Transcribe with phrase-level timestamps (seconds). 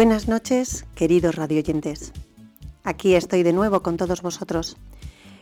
[0.00, 2.14] Buenas noches, queridos radioyentes.
[2.84, 4.78] Aquí estoy de nuevo con todos vosotros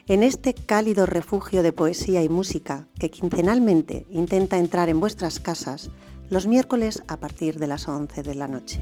[0.08, 5.92] en este cálido refugio de poesía y música que quincenalmente intenta entrar en vuestras casas
[6.28, 8.80] los miércoles a partir de las 11 de la noche.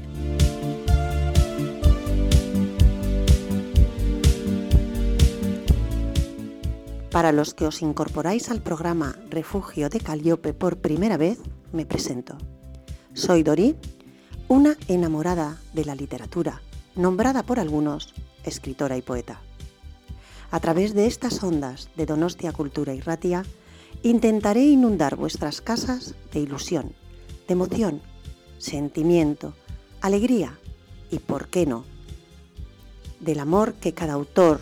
[7.11, 11.37] Para los que os incorporáis al programa Refugio de Caliope por primera vez,
[11.71, 12.35] me presento.
[13.13, 13.75] Soy Dorí,
[14.47, 16.61] una enamorada de la literatura,
[16.95, 19.41] nombrada por algunos escritora y poeta.
[20.51, 23.43] A través de estas ondas de Donostia Cultura y Ratia,
[24.03, 26.93] intentaré inundar vuestras casas de ilusión,
[27.47, 28.01] de emoción,
[28.57, 29.53] sentimiento,
[29.99, 30.57] alegría
[31.11, 31.83] y, por qué no,
[33.19, 34.61] del amor que cada autor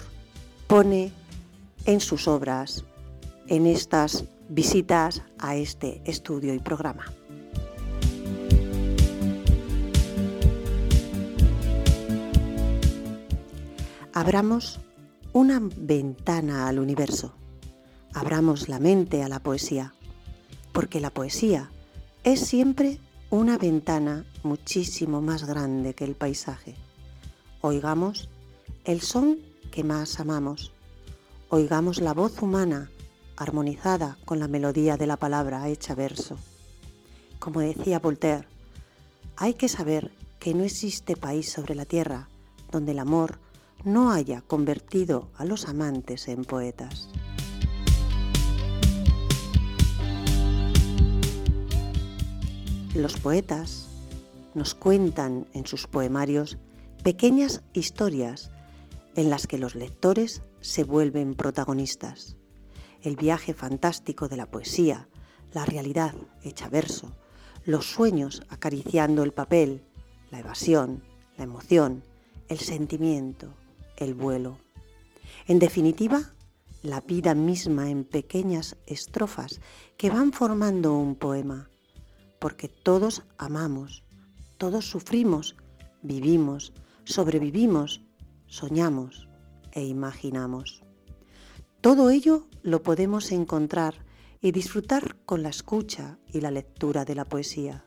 [0.65, 1.11] pone
[1.85, 2.83] en sus obras,
[3.47, 7.05] en estas visitas a este estudio y programa.
[14.17, 14.79] Abramos
[15.33, 17.33] una ventana al universo.
[18.13, 19.93] Abramos la mente a la poesía,
[20.71, 21.69] porque la poesía
[22.23, 26.75] es siempre una ventana muchísimo más grande que el paisaje.
[27.59, 28.29] Oigamos
[28.85, 29.37] el son
[29.69, 30.71] que más amamos.
[31.49, 32.89] Oigamos la voz humana
[33.35, 36.37] armonizada con la melodía de la palabra hecha verso.
[37.39, 38.47] Como decía Voltaire,
[39.35, 42.29] hay que saber que no existe país sobre la tierra
[42.71, 43.43] donde el amor
[43.85, 47.07] no haya convertido a los amantes en poetas.
[52.95, 53.87] Los poetas
[54.55, 56.57] nos cuentan en sus poemarios
[57.03, 58.49] pequeñas historias
[59.15, 62.37] en las que los lectores se vuelven protagonistas.
[63.03, 65.07] El viaje fantástico de la poesía,
[65.53, 67.15] la realidad hecha verso,
[67.65, 69.83] los sueños acariciando el papel,
[70.31, 71.03] la evasión,
[71.37, 72.03] la emoción,
[72.47, 73.53] el sentimiento,
[73.97, 74.57] el vuelo.
[75.47, 76.33] En definitiva,
[76.81, 79.59] la vida misma en pequeñas estrofas
[79.97, 81.69] que van formando un poema,
[82.39, 84.03] porque todos amamos,
[84.57, 85.55] todos sufrimos,
[86.01, 86.73] vivimos,
[87.03, 88.01] sobrevivimos,
[88.47, 89.27] soñamos
[89.71, 90.83] e imaginamos.
[91.81, 94.05] Todo ello lo podemos encontrar
[94.41, 97.85] y disfrutar con la escucha y la lectura de la poesía.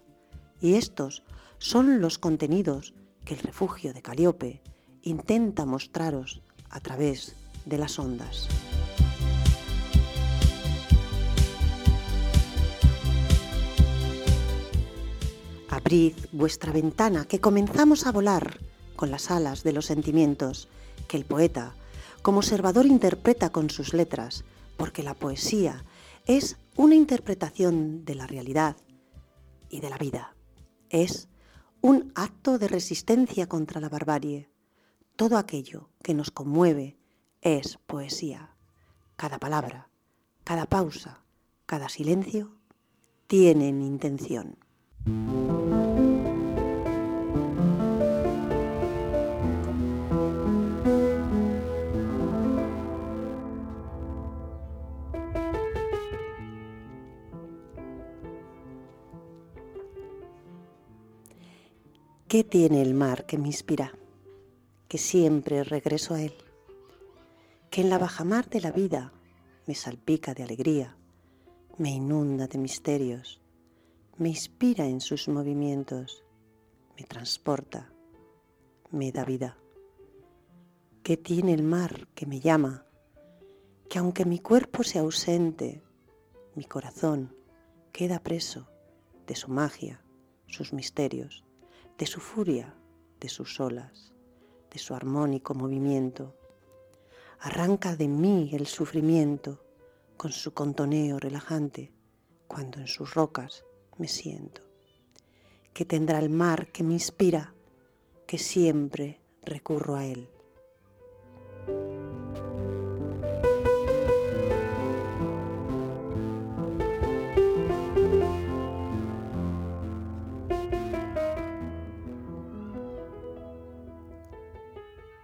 [0.60, 1.22] Y estos
[1.58, 2.94] son los contenidos
[3.24, 4.62] que el refugio de Caliope
[5.02, 8.48] intenta mostraros a través de las ondas.
[15.68, 18.58] Abrid vuestra ventana, que comenzamos a volar
[18.96, 20.68] con las alas de los sentimientos
[21.06, 21.74] que el poeta,
[22.22, 24.44] como observador, interpreta con sus letras,
[24.76, 25.84] porque la poesía
[26.26, 28.76] es una interpretación de la realidad
[29.70, 30.34] y de la vida.
[30.90, 31.28] Es
[31.80, 34.48] un acto de resistencia contra la barbarie,
[35.18, 36.96] todo aquello que nos conmueve
[37.42, 38.54] es poesía.
[39.16, 39.90] Cada palabra,
[40.44, 41.24] cada pausa,
[41.66, 42.54] cada silencio
[43.26, 44.58] tienen intención.
[62.28, 63.97] ¿Qué tiene el mar que me inspira?
[64.88, 66.32] Que siempre regreso a Él,
[67.70, 69.12] que en la bajamar de la vida
[69.66, 70.96] me salpica de alegría,
[71.76, 73.40] me inunda de misterios,
[74.16, 76.24] me inspira en sus movimientos,
[76.96, 77.92] me transporta,
[78.90, 79.58] me da vida.
[81.02, 82.86] ¿Qué tiene el mar que me llama?
[83.90, 85.82] Que aunque mi cuerpo sea ausente,
[86.54, 87.36] mi corazón
[87.92, 88.68] queda preso
[89.26, 90.02] de su magia,
[90.46, 91.44] sus misterios,
[91.98, 92.74] de su furia,
[93.20, 94.08] de sus olas
[94.70, 96.34] de su armónico movimiento.
[97.40, 99.62] Arranca de mí el sufrimiento
[100.16, 101.92] con su contoneo relajante
[102.46, 103.64] cuando en sus rocas
[103.96, 104.62] me siento.
[105.72, 107.54] Que tendrá el mar que me inspira,
[108.26, 110.28] que siempre recurro a él.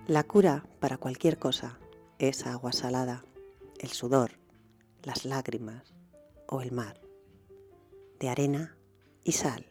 [0.07, 1.79] La cura para cualquier cosa
[2.19, 3.25] es agua salada,
[3.79, 4.33] el sudor,
[5.03, 5.95] las lágrimas
[6.47, 7.01] o el mar,
[8.21, 8.77] de arena
[9.25, 9.65] y sal.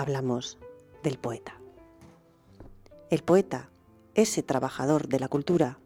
[0.00, 0.58] Hablamos
[1.02, 1.60] del poeta.
[3.10, 3.70] El poeta,
[4.14, 5.78] ese trabajador de la cultura,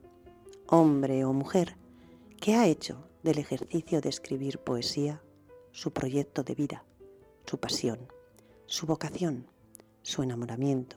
[0.69, 1.77] hombre o mujer,
[2.41, 5.21] que ha hecho del ejercicio de escribir poesía
[5.73, 6.85] su proyecto de vida,
[7.45, 7.99] su pasión,
[8.67, 9.47] su vocación,
[10.03, 10.97] su enamoramiento,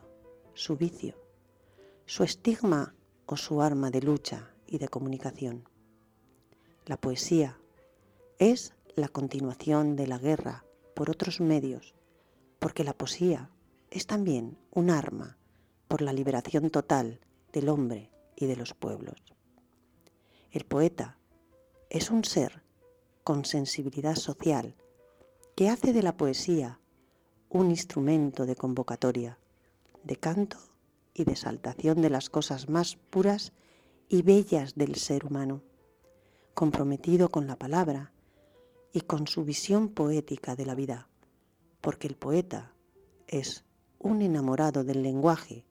[0.54, 1.16] su vicio,
[2.06, 2.94] su estigma
[3.25, 5.68] o su arma de lucha y de comunicación.
[6.86, 7.58] La poesía
[8.38, 11.97] es la continuación de la guerra por otros medios,
[12.59, 13.50] porque la poesía
[13.92, 15.38] es también un arma
[15.88, 17.19] por la liberación total
[17.54, 19.15] del hombre y de los pueblos.
[20.51, 21.18] El poeta
[21.89, 22.63] es un ser
[23.24, 24.75] con sensibilidad social
[25.56, 26.80] que hace de la poesía
[27.50, 29.39] un instrumento de convocatoria,
[30.03, 30.57] de canto
[31.13, 33.53] y de exaltación de las cosas más puras
[34.10, 35.62] y bellas del ser humano,
[36.53, 38.12] comprometido con la palabra
[38.94, 41.07] y con su visión poética de la vida,
[41.81, 42.74] porque el poeta
[43.27, 43.63] es
[44.00, 45.65] un enamorado del lenguaje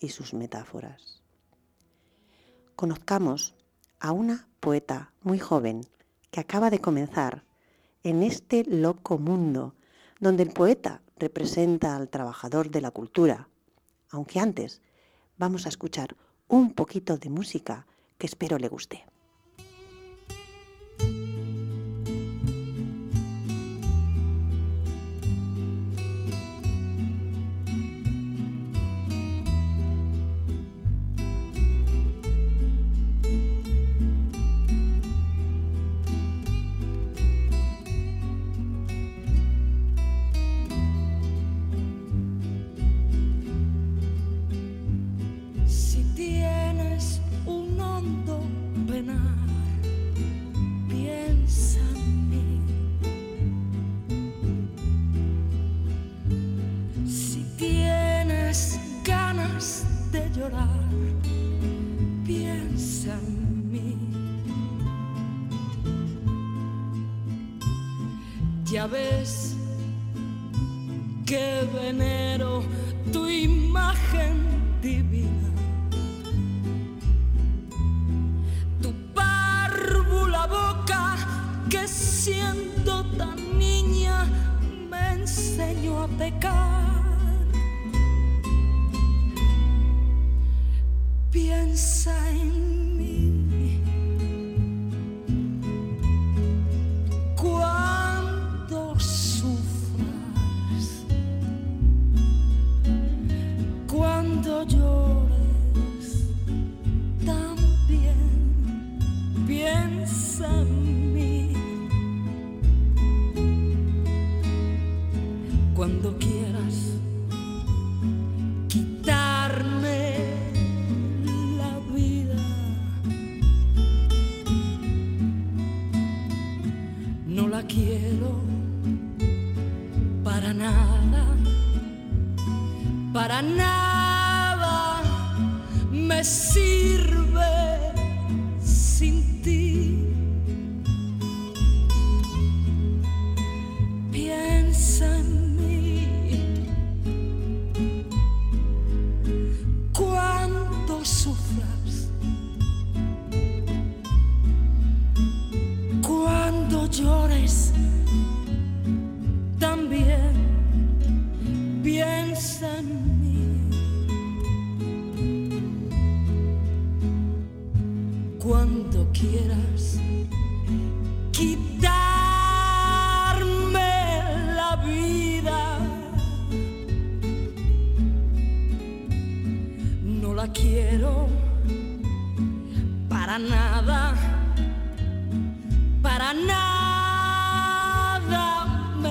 [0.00, 1.22] y sus metáforas.
[2.76, 3.54] Conozcamos
[4.00, 5.86] a una poeta muy joven
[6.30, 7.44] que acaba de comenzar
[8.02, 9.74] en este loco mundo
[10.20, 13.48] donde el poeta representa al trabajador de la cultura,
[14.10, 14.82] aunque antes
[15.38, 16.16] vamos a escuchar
[16.48, 17.86] un poquito de música
[18.18, 19.04] que espero le guste.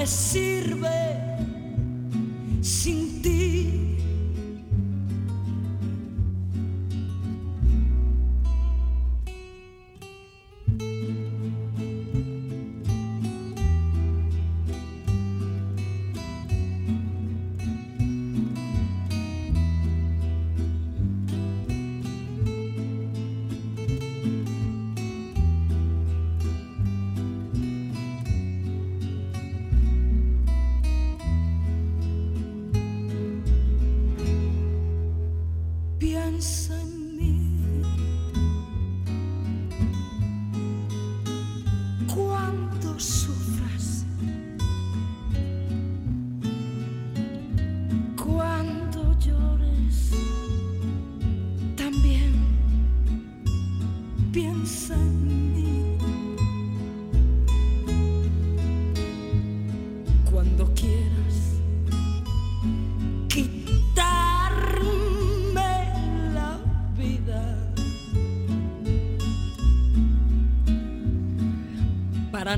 [0.05, 1.02] sirve.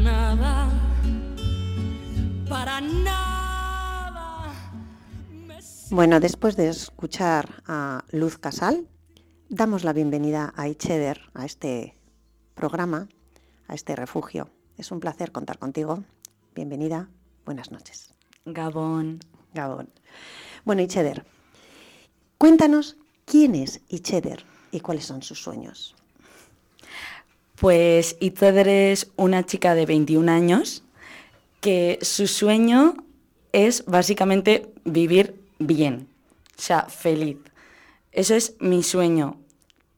[0.05, 0.69] Nada,
[2.47, 4.53] para nada.
[5.89, 8.87] Bueno, después de escuchar a Luz Casal,
[9.49, 11.97] damos la bienvenida a Icheder, a este
[12.53, 13.07] programa,
[13.67, 14.49] a este refugio.
[14.77, 16.03] Es un placer contar contigo.
[16.53, 17.09] Bienvenida,
[17.43, 18.13] buenas noches.
[18.45, 19.19] Gabón.
[19.55, 19.89] Gabón.
[20.65, 21.25] Bueno, Icheder,
[22.37, 25.94] cuéntanos quién es Icheder y cuáles son sus sueños.
[27.55, 30.83] Pues Icheder es una chica de 21 años
[31.61, 32.95] que su sueño
[33.53, 36.09] es básicamente vivir bien,
[36.57, 37.37] o sea, feliz.
[38.11, 39.37] Eso es mi sueño.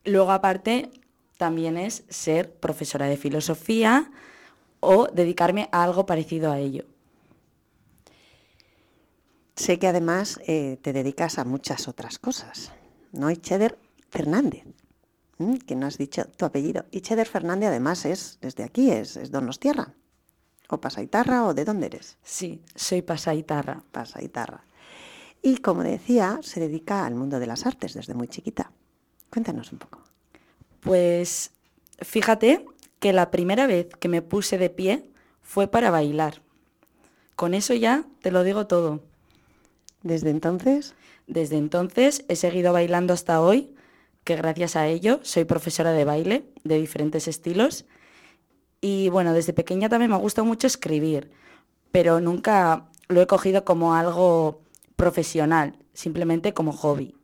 [0.05, 0.91] Luego aparte
[1.37, 4.11] también es ser profesora de filosofía
[4.79, 6.85] o dedicarme a algo parecido a ello.
[9.55, 12.71] Sé que además eh, te dedicas a muchas otras cosas,
[13.11, 13.31] ¿no?
[13.31, 13.77] Icheder
[14.09, 14.63] Fernández,
[15.65, 16.85] que no has dicho tu apellido.
[16.91, 19.93] Icheder Fernández además es desde aquí, es, es Donostierra.
[20.69, 22.17] ¿O Pasaitarra o de dónde eres?
[22.23, 23.83] Sí, soy Pasaitarra.
[23.91, 24.65] Pasaitarra.
[25.41, 28.71] Y como decía, se dedica al mundo de las artes desde muy chiquita.
[29.29, 30.01] Cuéntanos un poco.
[30.81, 31.51] Pues
[31.99, 32.65] fíjate
[32.99, 35.09] que la primera vez que me puse de pie
[35.41, 36.41] fue para bailar.
[37.35, 39.01] Con eso ya te lo digo todo.
[40.01, 40.95] ¿Desde entonces?
[41.27, 43.75] Desde entonces he seguido bailando hasta hoy,
[44.27, 47.85] que gracias a ello soy profesora de baile de diferentes estilos.
[48.81, 51.31] Y bueno, desde pequeña también me ha gustado mucho escribir,
[51.91, 54.59] pero nunca lo he cogido como algo
[54.97, 57.15] profesional, simplemente como hobby.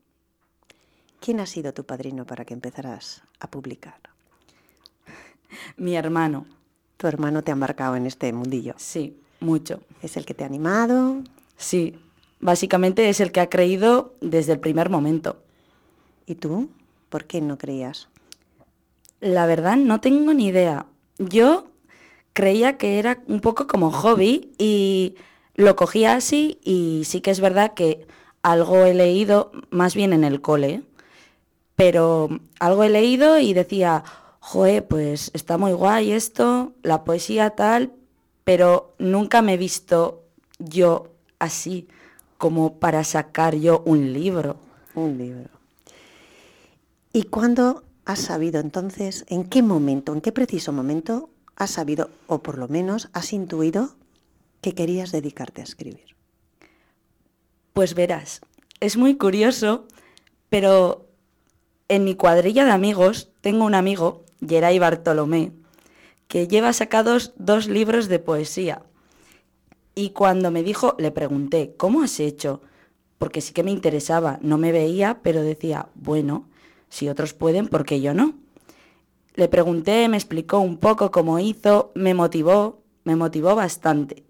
[1.20, 4.00] ¿Quién ha sido tu padrino para que empezaras a publicar?
[5.76, 6.46] Mi hermano.
[6.96, 8.76] ¿Tu hermano te ha marcado en este mundillo?
[8.78, 9.82] Sí, mucho.
[10.02, 11.22] ¿Es el que te ha animado?
[11.58, 12.00] Sí,
[12.40, 15.44] básicamente es el que ha creído desde el primer momento.
[16.26, 16.70] ¿Y tú?
[17.14, 18.08] ¿Por qué no creías?
[19.20, 20.88] La verdad no tengo ni idea.
[21.20, 21.68] Yo
[22.34, 25.14] creía que era un poco como hobby y
[25.54, 28.08] lo cogía así y sí que es verdad que
[28.42, 30.82] algo he leído más bien en el cole,
[31.76, 32.30] pero
[32.60, 34.04] algo he leído y decía,
[34.40, 37.94] joe, pues está muy guay esto, la poesía tal,
[38.44, 40.24] pero nunca me he visto
[40.58, 41.88] yo así
[42.40, 44.56] como para sacar yo un libro.
[44.96, 45.53] Un libro.
[47.16, 52.42] ¿Y cuándo has sabido entonces, en qué momento, en qué preciso momento has sabido, o
[52.42, 53.96] por lo menos has intuido,
[54.62, 56.16] que querías dedicarte a escribir?
[57.74, 58.42] Pues verás,
[58.80, 59.88] es muy curioso,
[60.50, 61.06] pero
[61.88, 65.52] en mi cuadrilla de amigos tengo un amigo, Geray Bartolomé,
[66.28, 68.82] que lleva sacados dos libros de poesía.
[69.94, 72.62] Y cuando me dijo, le pregunté, ¿cómo has hecho?
[73.20, 76.48] Porque sí que me interesaba, no me veía, pero decía, bueno,
[76.94, 78.36] si otros pueden, ¿por qué yo no?
[79.34, 84.22] Le pregunté, me explicó un poco cómo hizo, me motivó, me motivó bastante.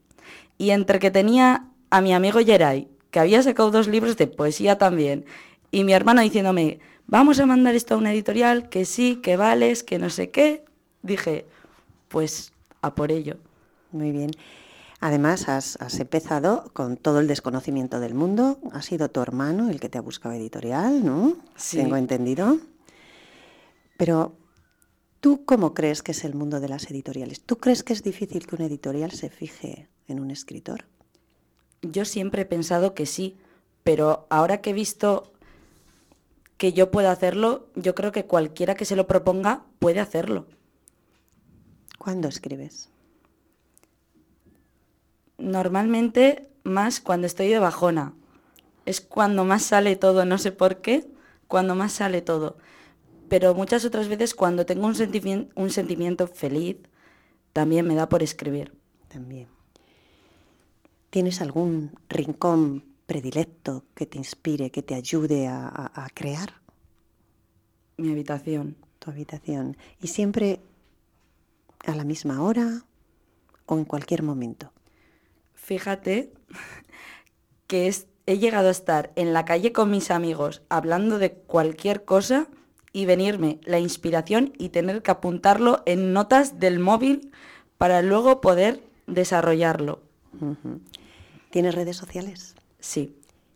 [0.58, 4.78] Y entre que tenía a mi amigo Geray, que había sacado dos libros de poesía
[4.78, 5.26] también,
[5.72, 9.84] y mi hermano diciéndome, vamos a mandar esto a una editorial, que sí, que vales,
[9.84, 10.64] que no sé qué,
[11.02, 11.46] dije,
[12.08, 13.36] pues a por ello.
[13.92, 14.32] Muy bien.
[15.06, 18.58] Además, has, empezado con todo el desconocimiento del mundo.
[18.72, 21.36] Ha sido tu hermano el que te ha buscado editorial, ¿no?
[21.58, 21.76] Sí.
[21.76, 22.60] Tengo entendido.
[23.98, 24.38] Pero,
[25.20, 27.42] ¿tú cómo crees que es el mundo de las editoriales?
[27.42, 30.86] ¿Tú crees que es difícil que una editorial se fije en un escritor?
[31.82, 33.36] Yo siempre he pensado que sí,
[33.84, 35.34] pero ahora que he visto
[36.56, 40.48] que yo puedo hacerlo, yo creo que cualquiera que se lo proponga puede hacerlo.
[41.98, 42.93] ¿Cuándo escribes?
[45.38, 48.14] Normalmente más cuando estoy de bajona.
[48.86, 51.08] Es cuando más sale todo, no sé por qué,
[51.48, 52.58] cuando más sale todo.
[53.30, 56.78] Pero muchas otras veces cuando tengo un, sentimiento, un sentimiento feliz,
[57.54, 58.74] también me da por escribir.
[59.08, 59.48] También.
[61.10, 66.62] ¿Tienes algún rincón predilecto que te inspire, que te ayude a, a, a crear?
[67.98, 68.76] Mi habitación.
[69.00, 69.78] Tu habitación.
[70.02, 70.60] ¿Y siempre
[71.86, 72.84] a la misma hora
[73.66, 74.73] o en cualquier momento?
[75.64, 76.32] Fíjate
[77.68, 77.94] que
[78.26, 82.48] he llegado a estar en la calle con mis amigos hablando de cualquier cosa
[82.92, 87.32] y venirme la inspiración y tener que apuntarlo en notas del móvil
[87.78, 90.02] para luego poder desarrollarlo.
[91.50, 92.56] ¿Tienes redes sociales?
[92.80, 93.16] Sí.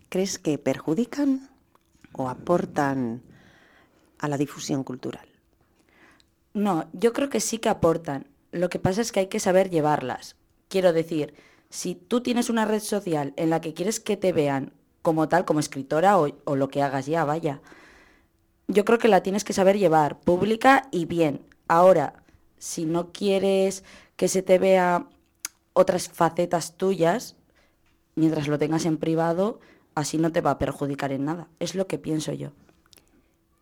[0.09, 1.49] ¿Crees que perjudican
[2.13, 3.21] o aportan
[4.17, 5.27] a la difusión cultural?
[6.53, 8.25] No, yo creo que sí que aportan.
[8.51, 10.35] Lo que pasa es que hay que saber llevarlas.
[10.69, 11.35] Quiero decir,
[11.69, 15.45] si tú tienes una red social en la que quieres que te vean como tal,
[15.45, 17.61] como escritora o, lo que hagas ya, vaya,
[18.67, 21.41] yo creo que la tienes que saber llevar, pública y bien.
[21.67, 22.23] Ahora,
[22.59, 23.83] Si no quieres
[24.15, 25.05] que se te vea
[25.73, 27.35] otras facetas tuyas,
[28.15, 29.59] mientras lo tengas en privado,
[29.93, 31.47] así no te va a perjudicar en nada.
[31.59, 32.49] Es lo que pienso yo.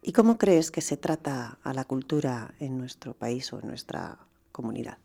[0.01, 4.17] ¿Y cómo crees que se trata a la cultura en nuestro país o en nuestra
[4.53, 4.97] comunidad?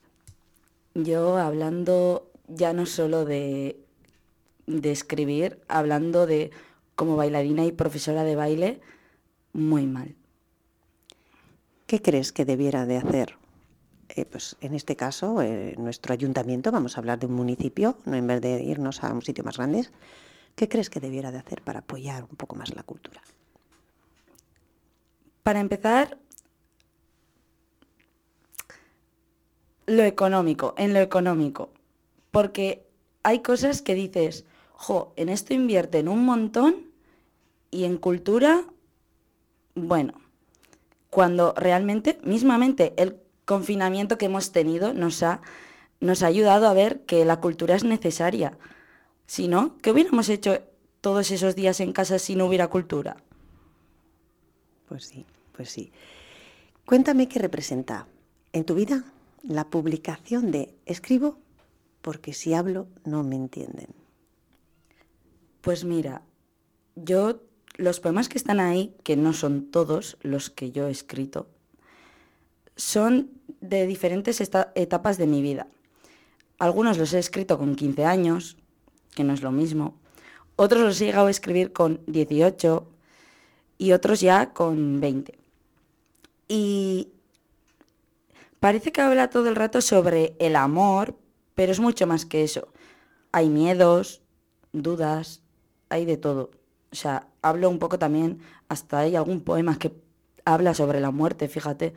[0.95, 3.81] Yo hablando ya no solo de,
[4.67, 6.51] de escribir, hablando de
[6.95, 8.81] como bailarina y profesora de baile,
[9.53, 10.15] muy mal.
[11.87, 13.37] ¿Qué crees que debiera de hacer?
[14.11, 18.17] Eh, pues en este caso, eh, nuestro ayuntamiento, vamos a hablar de un municipio, no
[18.17, 19.89] en vez de irnos a un sitio más grande,
[20.57, 23.23] ¿qué crees que debiera de hacer para apoyar un poco más la cultura?
[25.43, 26.19] Para empezar,
[29.87, 31.71] lo económico, en lo económico.
[32.31, 32.87] Porque
[33.23, 36.91] hay cosas que dices, jo, en esto invierten un montón
[37.71, 38.65] y en cultura,
[39.75, 40.15] bueno,
[41.11, 45.41] cuando realmente, mismamente, el confinamiento que hemos tenido nos ha,
[46.01, 48.57] nos ha ayudado a ver que la cultura es necesaria.
[49.27, 50.61] Si no, ¿qué hubiéramos hecho
[51.01, 53.17] todos esos días en casa si no hubiera cultura?
[54.89, 55.25] Pues sí,
[55.57, 55.93] pues sí.
[56.85, 58.07] Cuéntame qué representa
[58.53, 59.05] en tu vida
[59.43, 61.39] la publicación de escribo
[62.03, 63.89] porque si hablo no me entienden.
[65.61, 66.23] Pues mira,
[66.97, 67.43] yo
[67.77, 71.49] los poemas que están ahí, que no son todos los que yo he escrito,
[72.77, 75.67] son de diferentes etapas de mi vida.
[76.59, 78.57] Algunos los he escrito con 15 años,
[79.15, 79.99] que no es lo mismo.
[80.57, 82.87] Otros los he llegado a escribir con 18
[83.79, 85.39] y otros ya con 20.
[86.49, 87.09] Y
[88.61, 91.17] parece que habla todo el rato sobre el amor,
[91.55, 92.69] pero es mucho más que eso.
[93.33, 94.23] Hay miedos,
[94.73, 95.43] dudas,
[95.89, 96.51] hay de todo.
[96.93, 99.93] O sea, hablo un poco también, hasta hay algún poema que
[100.45, 101.95] habla sobre la muerte, fíjate.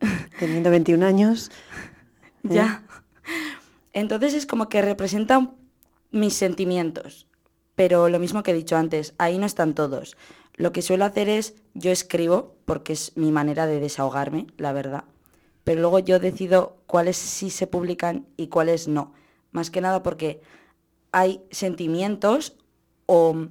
[0.38, 1.50] Teniendo 21 años.
[2.42, 2.84] ya.
[3.92, 5.54] Entonces es como que representan
[6.10, 7.26] mis sentimientos.
[7.74, 10.16] Pero lo mismo que he dicho antes, ahí no están todos.
[10.54, 15.04] Lo que suelo hacer es, yo escribo, porque es mi manera de desahogarme, la verdad.
[15.64, 19.12] Pero luego yo decido cuáles sí se publican y cuáles no.
[19.50, 20.40] Más que nada porque
[21.12, 22.56] hay sentimientos
[23.06, 23.48] o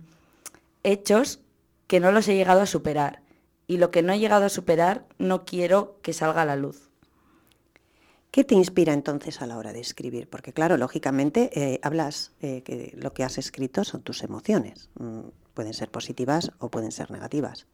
[0.83, 1.39] hechos
[1.87, 3.21] que no los he llegado a superar.
[3.67, 6.89] Y lo que no he llegado a superar no quiero que salga a la luz.
[8.31, 10.29] ¿Qué te inspira entonces a la hora de escribir?
[10.29, 14.89] Porque claro, lógicamente eh, hablas eh, que lo que has escrito son tus emociones.
[14.97, 17.67] Mm, pueden ser positivas o pueden ser negativas.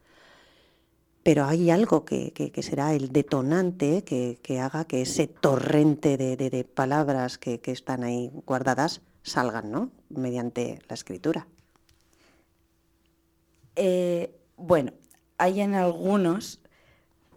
[1.27, 7.59] Pero hay algo que, será el detonante que, haga que ese torrente de, palabras que,
[7.59, 9.91] que, están ahí guardadas salgan, ¿no?
[10.07, 11.45] Mediante la escritura.
[13.75, 14.93] Eh, bueno,
[15.37, 16.61] hay en algunos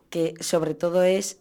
[0.09, 1.41] que sobre todo es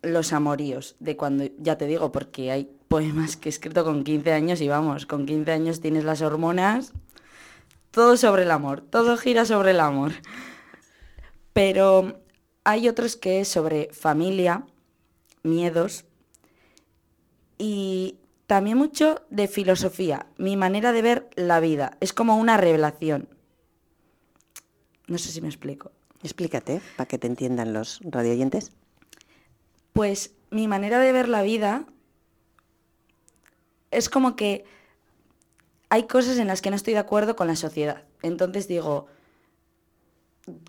[0.00, 4.32] los amoríos, de cuando, ya te digo, porque hay poemas que he escrito con 15
[4.32, 6.94] años y vamos, con 15 años tienes las hormonas,
[7.90, 10.12] todo sobre el amor, todo gira sobre el amor.
[11.52, 12.22] Pero
[12.64, 14.66] hay otros que es sobre familia,
[15.42, 16.04] miedos
[17.58, 23.28] y también mucho de filosofía, mi manera de ver la vida, es como una revelación.
[25.06, 25.92] No sé si me explico.
[26.22, 28.72] Explícate, para que te entiendan los radioyentes.
[29.92, 31.86] Pues mi manera de ver la vida
[33.90, 34.64] es como que
[35.88, 38.04] hay cosas en las que no estoy de acuerdo con la sociedad.
[38.22, 39.06] Entonces digo,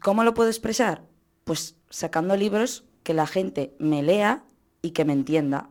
[0.02, 1.04] ¿cómo lo puedo expresar?
[1.44, 4.44] Pues sacando libros que la gente me lea
[4.82, 5.70] y que me entienda.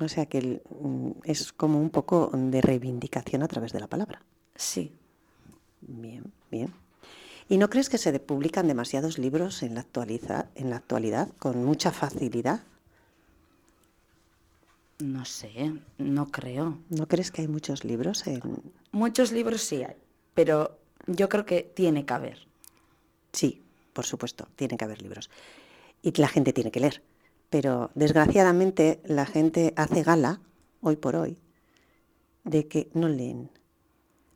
[0.00, 4.22] O sea que mm, es como un poco de reivindicación a través de la palabra.
[4.54, 4.92] Sí.
[5.80, 6.72] Bien, bien.
[7.48, 11.64] ¿Y no crees que se publican demasiados libros en la, actualidad, en la actualidad con
[11.64, 12.62] mucha facilidad?
[15.00, 16.78] No sé, no creo.
[16.88, 18.40] ¿No crees que hay muchos libros en...?
[18.92, 19.96] Muchos libros sí hay,
[20.34, 22.46] pero yo creo que tiene que haber.
[23.32, 25.30] Sí, por supuesto, tiene que haber libros.
[26.02, 27.02] Y la gente tiene que leer.
[27.50, 30.40] Pero desgraciadamente la gente hace gala,
[30.80, 31.36] hoy por hoy,
[32.44, 33.50] de que no leen.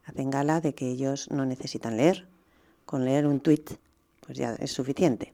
[0.05, 2.29] Hacen gala de que ellos no necesitan leer,
[2.85, 3.73] con leer un tuit,
[4.21, 5.33] pues ya es suficiente.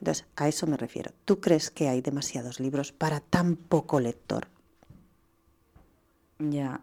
[0.00, 1.12] Entonces, a eso me refiero.
[1.24, 4.46] ¿Tú crees que hay demasiados libros para tan poco lector?
[6.38, 6.80] Ya,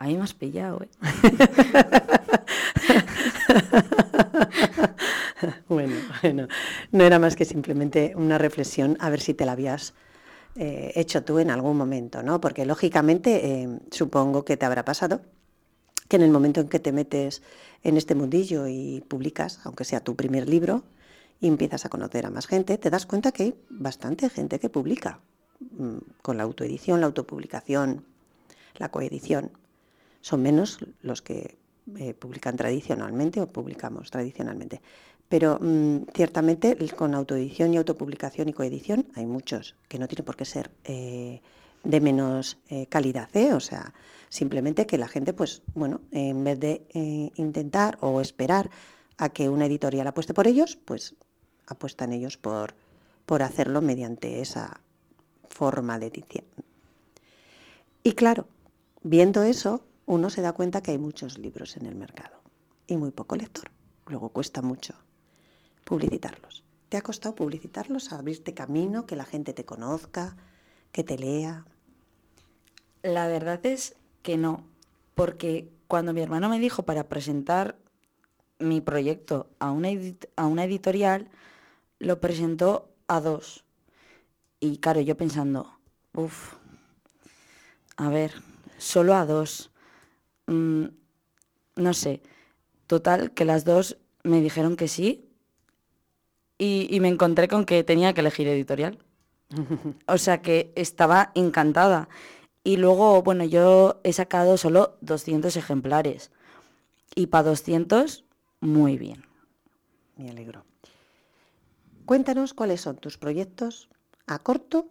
[0.00, 0.88] ahí me has pillado, ¿eh?
[5.68, 6.48] bueno, bueno,
[6.90, 9.92] no era más que simplemente una reflexión a ver si te la habías
[10.56, 12.40] eh, hecho tú en algún momento, ¿no?
[12.40, 15.20] Porque lógicamente eh, supongo que te habrá pasado
[16.08, 17.42] que en el momento en que te metes
[17.82, 20.82] en este mundillo y publicas, aunque sea tu primer libro,
[21.40, 24.70] y empiezas a conocer a más gente, te das cuenta que hay bastante gente que
[24.70, 25.20] publica
[25.60, 28.04] mm, con la autoedición, la autopublicación,
[28.76, 29.52] la coedición.
[30.20, 31.58] Son menos los que
[31.96, 34.80] eh, publican tradicionalmente o publicamos tradicionalmente.
[35.28, 40.36] Pero mm, ciertamente con autoedición y autopublicación y coedición hay muchos que no tienen por
[40.36, 41.40] qué ser eh,
[41.82, 43.94] de menos eh, calidad, o sea,
[44.28, 46.82] simplemente que la gente, pues bueno, en vez de
[47.36, 48.70] intentar o esperar
[49.16, 51.14] a que una editorial apueste por ellos, pues
[51.66, 52.74] apuestan ellos por,
[53.24, 54.80] por hacerlo mediante esa
[55.48, 56.44] forma de edición.
[58.02, 58.46] Y claro,
[59.02, 62.42] viendo eso, uno se da cuenta que hay muchos libros en el mercado
[62.88, 63.70] y muy poco lector.
[64.08, 64.94] Luego cuesta mucho
[65.84, 66.64] publicitarlos.
[66.88, 70.36] ¿Te ha costado publicitarlos, abrirte camino, que la gente te conozca,
[70.90, 71.64] que te lea?
[73.04, 74.64] La verdad es que no,
[75.14, 77.76] porque cuando mi hermano me dijo para presentar
[78.58, 79.90] mi proyecto a una,
[80.34, 81.28] a una editorial,
[82.00, 83.64] lo presentó a dos.
[84.58, 85.78] Y claro, yo pensando,
[86.14, 86.54] uff,
[87.96, 88.32] a ver,
[88.76, 89.69] solo a dos.
[90.50, 90.86] Mm,
[91.76, 92.22] no sé,
[92.88, 95.30] total, que las dos me dijeron que sí
[96.58, 98.98] y, me encontré con que tenía que elegir editorial.
[100.06, 102.08] o sea que estaba encantada.
[102.64, 106.32] Y luego, bueno, yo he sacado solo 200 ejemplares.
[107.14, 108.24] Y para 200,
[108.60, 109.24] muy bien.
[110.16, 110.64] Me alegro.
[112.04, 113.88] Cuéntanos cuáles son tus proyectos
[114.26, 114.88] a corto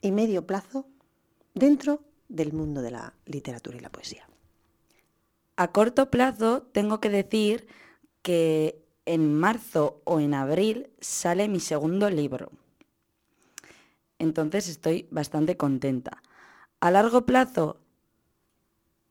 [0.00, 0.86] y medio plazo
[1.52, 4.26] dentro del mundo de la literatura y la poesía.
[5.56, 7.66] A corto plazo tengo que decir
[8.22, 12.50] que en marzo o en abril sale mi segundo libro.
[14.18, 16.22] Entonces estoy bastante contenta.
[16.80, 17.78] A largo plazo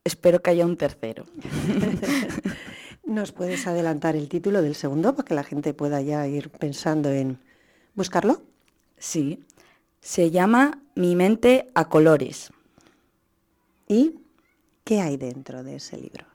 [0.03, 1.25] espero que haya un tercero.
[3.05, 7.09] ¿Nos puedes adelantar el título del segundo para que la gente pueda ya ir pensando
[7.09, 7.39] en
[7.95, 8.41] buscarlo?
[8.97, 9.43] Sí,
[10.01, 12.51] se llama Mi mente a colores.
[13.87, 14.19] ¿Y
[14.83, 16.32] qué hay dentro de ese libro?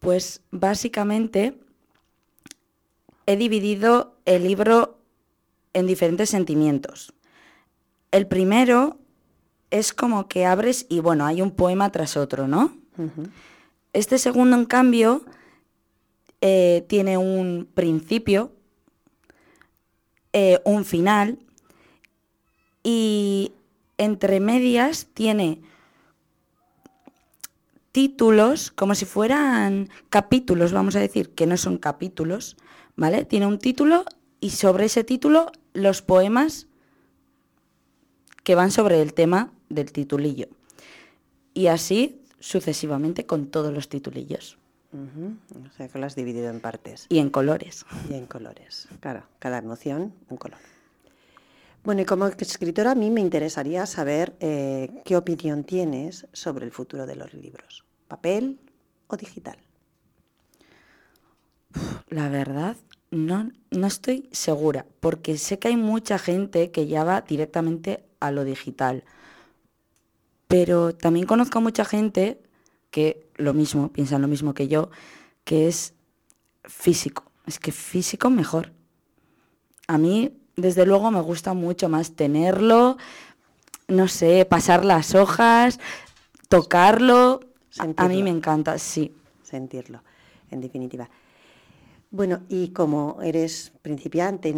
[0.00, 1.54] Pues básicamente
[3.26, 4.98] he dividido el libro
[5.72, 7.12] en diferentes sentimientos.
[8.10, 8.98] El primero
[9.70, 12.76] es como que abres y bueno, hay un poema tras otro, ¿no?
[13.92, 15.24] Este segundo, en cambio,
[16.40, 18.52] eh, tiene un principio,
[20.32, 21.38] eh, un final
[22.82, 23.52] y
[23.98, 25.60] entre medias tiene
[27.92, 32.56] títulos como si fueran capítulos, vamos a decir, que no son capítulos,
[32.96, 33.24] ¿vale?
[33.24, 34.04] Tiene un título
[34.40, 36.66] y sobre ese título los poemas
[38.42, 40.48] que van sobre el tema del titulillo.
[41.54, 44.58] Y así sucesivamente con todos los titulillos.
[44.92, 47.06] O sea que lo has dividido en partes.
[47.08, 47.86] Y en colores.
[48.08, 48.88] Y en colores.
[49.00, 50.58] Claro, cada emoción un color.
[51.82, 56.72] Bueno, y como escritora a mí me interesaría saber eh, qué opinión tienes sobre el
[56.72, 58.60] futuro de los libros, papel
[59.06, 59.56] o digital.
[62.08, 62.76] La verdad,
[63.10, 68.30] no, no estoy segura, porque sé que hay mucha gente que ya va directamente a
[68.30, 69.04] lo digital.
[70.48, 72.42] Pero también conozco a mucha gente
[72.90, 74.90] que lo mismo, piensan lo mismo que yo,
[75.44, 75.94] que es
[76.64, 77.30] físico.
[77.46, 78.72] Es que físico mejor.
[79.86, 82.96] A mí desde luego me gusta mucho más tenerlo,
[83.88, 85.78] no sé, pasar las hojas,
[86.48, 87.40] tocarlo.
[87.78, 89.14] A mí me encanta, sí.
[89.42, 90.02] Sentirlo,
[90.50, 91.08] en definitiva.
[92.10, 94.54] Bueno, y como eres principiante,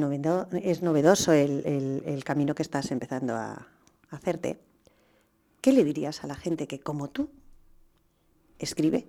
[0.62, 3.66] es novedoso el, camino que estás empezando a
[4.10, 4.58] hacerte,
[5.60, 7.30] ¿qué le dirías a la gente que, como tú,
[8.58, 9.08] escribe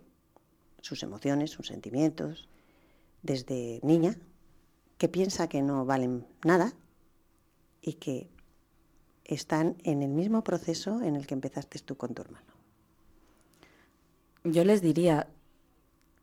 [0.82, 2.50] sus emociones, sus sentimientos,
[3.22, 4.18] desde niña,
[4.98, 6.74] que piensa que no valen nada
[7.84, 8.30] y que
[9.26, 12.48] están en el mismo proceso en el que empezaste tú con tu hermano.
[14.43, 15.28] Yo les diría,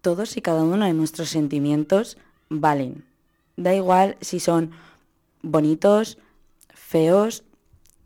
[0.01, 2.19] todos y cada uno de nuestros sentimientos
[2.49, 3.05] valen.
[3.57, 4.73] Da igual si son
[5.43, 6.19] bonitos,
[6.75, 7.45] feos,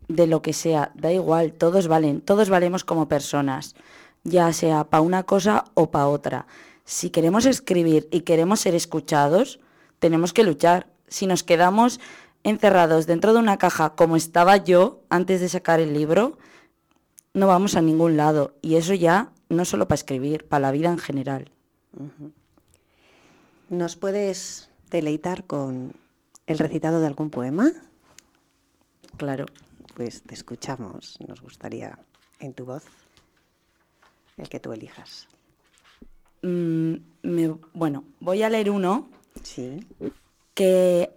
[0.07, 3.75] de lo que sea, da igual, todos valen, todos valemos como personas,
[4.23, 6.47] ya sea para una cosa o para otra.
[6.83, 9.59] Si queremos escribir y queremos ser escuchados,
[9.99, 10.87] tenemos que luchar.
[11.07, 11.99] Si nos quedamos
[12.45, 16.37] encerrados dentro de una caja como estaba yo antes de sacar el libro,
[17.33, 18.55] no vamos a ningún lado.
[18.61, 21.51] Y eso ya no solo para escribir, para la vida en general.
[23.69, 25.93] ¿Nos puedes deleitar con
[26.47, 27.71] el recitado de algún poema?
[29.17, 29.45] Claro.
[29.93, 31.17] Pues te escuchamos.
[31.27, 31.99] Nos gustaría
[32.39, 32.83] en tu voz
[34.37, 35.27] el que tú elijas.
[36.41, 36.95] Mm,
[37.73, 39.09] bueno, voy a leer uno.
[39.43, 39.85] Sí
[40.55, 41.11] que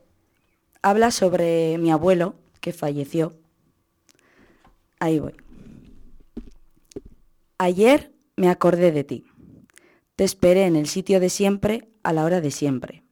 [0.83, 3.35] habla sobre mi abuelo que falleció.
[5.01, 5.35] Ahí voy.
[7.59, 9.25] Ayer me acordé de ti.
[10.17, 13.05] Te esperé en el sitio de siempre a la hora de siempre.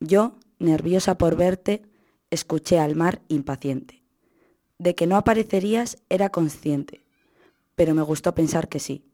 [0.00, 1.82] Yo, nerviosa por verte,
[2.30, 4.02] escuché al mar impaciente.
[4.78, 7.04] De que no aparecerías era consciente,
[7.74, 9.04] pero me gustó pensar que sí.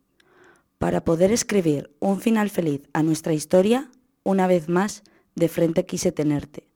[0.78, 3.90] Para poder escribir un final feliz a nuestra historia,
[4.24, 5.02] una vez más,
[5.34, 6.66] de frente quise tenerte,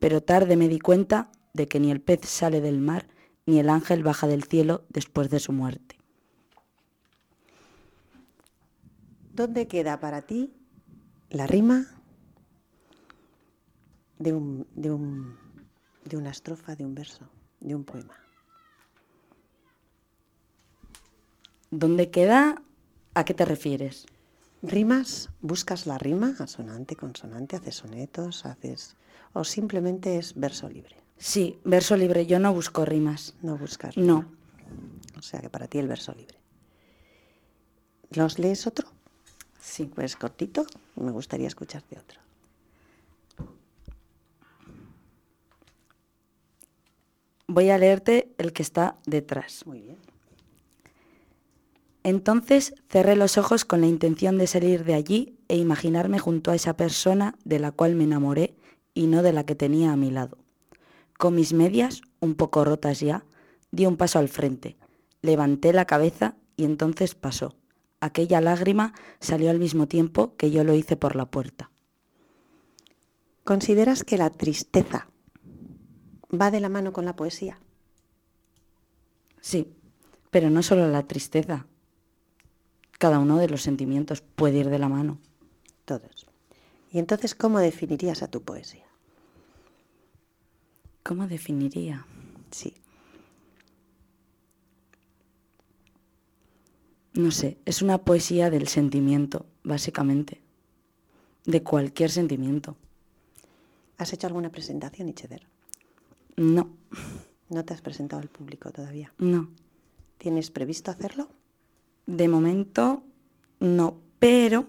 [0.00, 3.08] pero tarde me di cuenta de que ni el pez sale del mar,
[3.46, 5.98] ni el ángel baja del cielo después de su muerte.
[9.32, 10.52] ¿Dónde queda para ti
[11.30, 11.86] la rima
[14.18, 15.38] de, un, de, un,
[16.04, 17.28] de una estrofa, de un verso,
[17.60, 18.14] de un poema?
[21.70, 22.62] ¿Dónde queda?
[23.14, 24.06] ¿A qué te refieres?
[24.62, 25.30] ¿Rimas?
[25.40, 26.34] ¿Buscas la rima?
[26.38, 27.56] ¿Asonante, consonante?
[27.56, 28.44] ¿Haces sonetos?
[28.46, 28.96] ¿Haces...?
[29.38, 30.96] ¿O simplemente es verso libre?
[31.16, 32.26] Sí, verso libre.
[32.26, 33.36] Yo no busco rimas.
[33.40, 34.24] No buscas No.
[35.16, 36.36] O sea que para ti el verso libre.
[38.10, 38.88] ¿Los lees otro?
[39.60, 39.84] Sí.
[39.94, 40.66] Pues cortito.
[40.96, 42.20] Me gustaría escucharte otro.
[47.46, 49.64] Voy a leerte el que está detrás.
[49.66, 49.98] Muy bien.
[52.02, 56.56] Entonces cerré los ojos con la intención de salir de allí e imaginarme junto a
[56.56, 58.56] esa persona de la cual me enamoré
[58.98, 60.38] y no de la que tenía a mi lado.
[61.16, 63.24] Con mis medias, un poco rotas ya,
[63.70, 64.76] di un paso al frente,
[65.22, 67.54] levanté la cabeza y entonces pasó.
[68.00, 71.70] Aquella lágrima salió al mismo tiempo que yo lo hice por la puerta.
[73.44, 75.08] ¿Consideras que la tristeza
[76.28, 77.60] va de la mano con la poesía?
[79.40, 79.76] Sí,
[80.32, 81.68] pero no solo la tristeza.
[82.98, 85.20] Cada uno de los sentimientos puede ir de la mano.
[85.84, 86.26] Todos.
[86.90, 88.87] ¿Y entonces cómo definirías a tu poesía?
[91.08, 92.04] ¿Cómo definiría?
[92.50, 92.74] Sí.
[97.14, 100.42] No sé, es una poesía del sentimiento, básicamente.
[101.46, 102.76] De cualquier sentimiento.
[103.96, 105.46] ¿Has hecho alguna presentación, Icheder?
[106.36, 106.76] No,
[107.48, 109.10] No te has presentado al público todavía.
[109.16, 109.48] no.
[110.18, 111.30] ¿Tienes previsto hacerlo?
[112.04, 113.02] De momento,
[113.60, 113.96] no.
[114.18, 114.66] Pero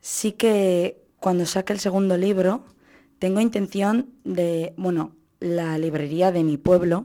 [0.00, 2.64] sí que cuando saque el segundo libro,
[3.18, 7.04] tengo intención de, bueno, la librería de mi pueblo,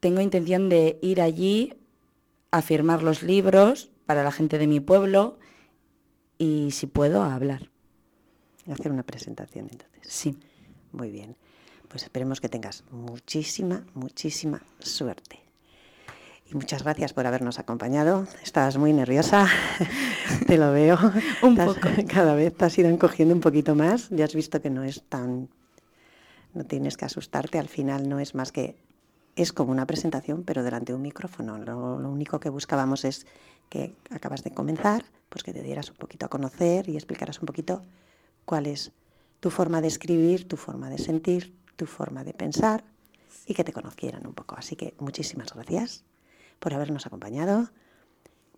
[0.00, 1.74] tengo intención de ir allí
[2.50, 5.38] a firmar los libros para la gente de mi pueblo
[6.36, 7.70] y si puedo a hablar.
[8.70, 10.02] Hacer una presentación entonces.
[10.02, 10.36] Sí.
[10.92, 11.34] Muy bien.
[11.88, 15.40] Pues esperemos que tengas muchísima, muchísima suerte.
[16.50, 18.26] Y muchas gracias por habernos acompañado.
[18.42, 19.48] Estabas muy nerviosa,
[20.46, 20.98] te lo veo.
[21.42, 21.88] Un poco.
[22.06, 24.10] Cada vez te has ido encogiendo un poquito más.
[24.10, 25.48] Ya has visto que no es tan...
[26.54, 28.76] No tienes que asustarte, al final no es más que...
[29.36, 31.58] Es como una presentación, pero delante de un micrófono.
[31.58, 33.26] Lo, lo único que buscábamos es
[33.68, 37.46] que acabas de comenzar, pues que te dieras un poquito a conocer y explicaras un
[37.46, 37.82] poquito
[38.44, 38.92] cuál es
[39.40, 42.84] tu forma de escribir, tu forma de sentir, tu forma de pensar
[43.46, 44.56] y que te conocieran un poco.
[44.56, 46.04] Así que muchísimas gracias
[46.60, 47.68] por habernos acompañado.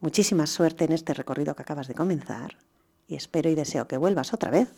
[0.01, 2.59] Muchísima suerte en este recorrido que acabas de comenzar
[3.09, 4.69] y espero y deseo que vuelvas otra vez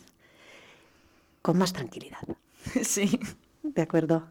[1.41, 2.21] con más tranquilidad.
[2.83, 3.19] Sí.
[3.63, 4.23] ¿De acuerdo?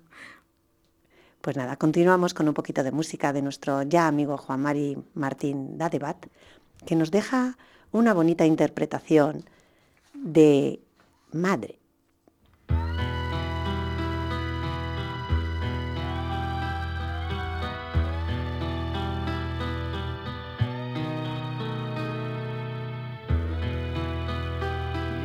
[1.40, 5.79] Pues nada, continuamos con un poquito de música de nuestro ya amigo Juan Mari Martín
[5.79, 6.27] Dadebat,
[6.85, 7.57] que nos deja
[7.92, 9.44] una bonita interpretación
[10.14, 10.81] de
[11.33, 11.79] Madre.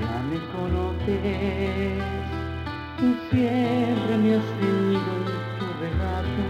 [0.01, 1.82] Ya me conoces
[3.43, 5.25] siempre me has tenido en
[5.59, 6.45] tu relato.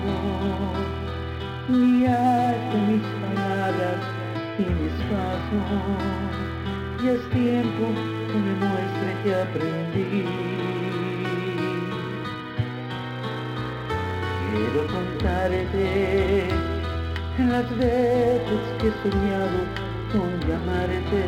[1.69, 3.99] Guiaste mis palabras
[4.59, 5.71] y mis pasos.
[7.01, 7.85] Y es tiempo
[8.29, 10.25] que me muestre que aprendí.
[14.51, 15.85] Quiero contarte
[17.39, 19.59] las veces que he soñado
[20.11, 21.23] con llamarte,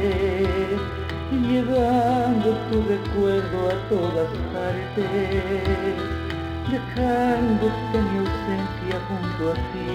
[1.44, 5.96] llevando tu recuerdo a todas partes,
[6.72, 9.90] dejándote mi ausencia junto a ti.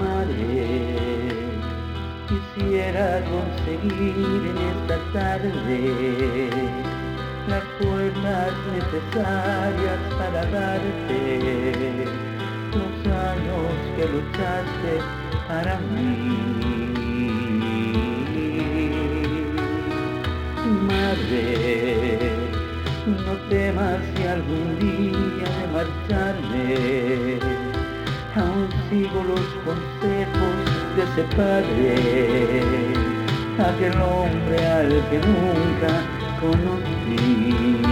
[0.00, 0.64] Madre,
[2.28, 6.50] quisiera conseguir en esta tarde
[7.48, 12.06] las fuerzas necesarias para darte
[12.72, 15.21] los años que luchaste
[15.52, 16.08] para mí.
[20.88, 22.32] Madre,
[23.26, 26.68] no temas si algún día de marcharme,
[28.42, 30.56] aún sigo los consejos
[30.94, 31.88] de ese padre,
[33.68, 35.92] aquel hombre al que nunca
[36.40, 37.91] conocí.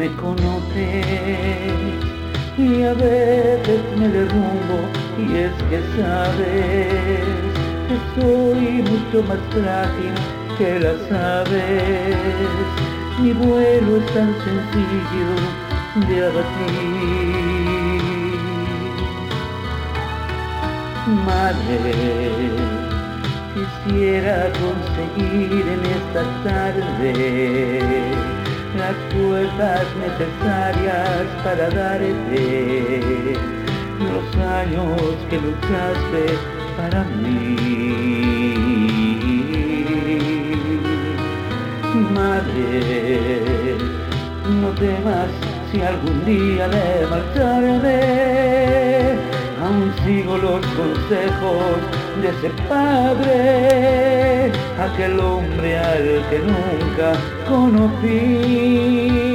[0.00, 1.04] Me conoces
[2.56, 4.78] y a veces me derrumbo
[5.18, 7.18] y es que sabes
[7.86, 10.14] que soy mucho más frágil
[10.56, 12.16] que las aves.
[13.20, 15.30] Mi vuelo es tan sencillo
[16.08, 18.00] de abatir.
[21.26, 21.92] Madre,
[23.52, 28.39] quisiera conseguir en esta tarde
[28.80, 33.36] las fuerzas necesarias para darte
[34.08, 34.26] los
[34.60, 36.24] años que luchaste
[36.78, 37.56] para mí.
[42.14, 43.76] Madre,
[44.60, 45.30] no temas
[45.70, 47.98] si algún día de marcharme,
[49.62, 57.12] aún sigo los consejos de ese padre, aquel hombre al que nunca
[57.48, 59.29] conocí.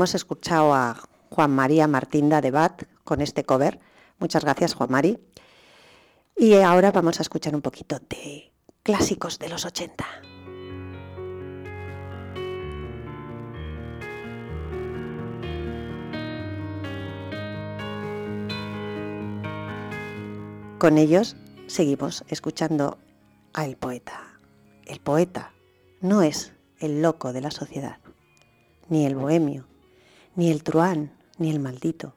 [0.00, 0.96] Hemos escuchado a
[1.28, 3.78] Juan María Martín de Bat con este cover.
[4.18, 5.18] Muchas gracias, Juan Mari.
[6.38, 8.50] Y ahora vamos a escuchar un poquito de
[8.82, 10.06] clásicos de los 80.
[20.78, 21.36] Con ellos
[21.66, 22.96] seguimos escuchando
[23.52, 24.40] al poeta.
[24.86, 25.52] El poeta
[26.00, 27.98] no es el loco de la sociedad,
[28.88, 29.66] ni el bohemio,
[30.36, 32.14] ni el truán, ni el maldito.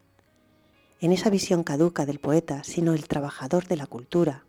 [1.00, 4.46] En esa visión caduca del poeta, sino el trabajador de la cultura,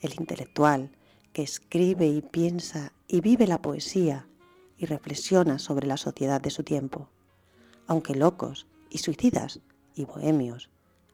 [0.00, 0.90] el intelectual,
[1.32, 4.26] que escribe y piensa y vive la poesía
[4.76, 7.08] y reflexiona sobre la sociedad de su tiempo,
[7.86, 9.60] aunque locos y suicidas
[9.94, 10.70] y bohemios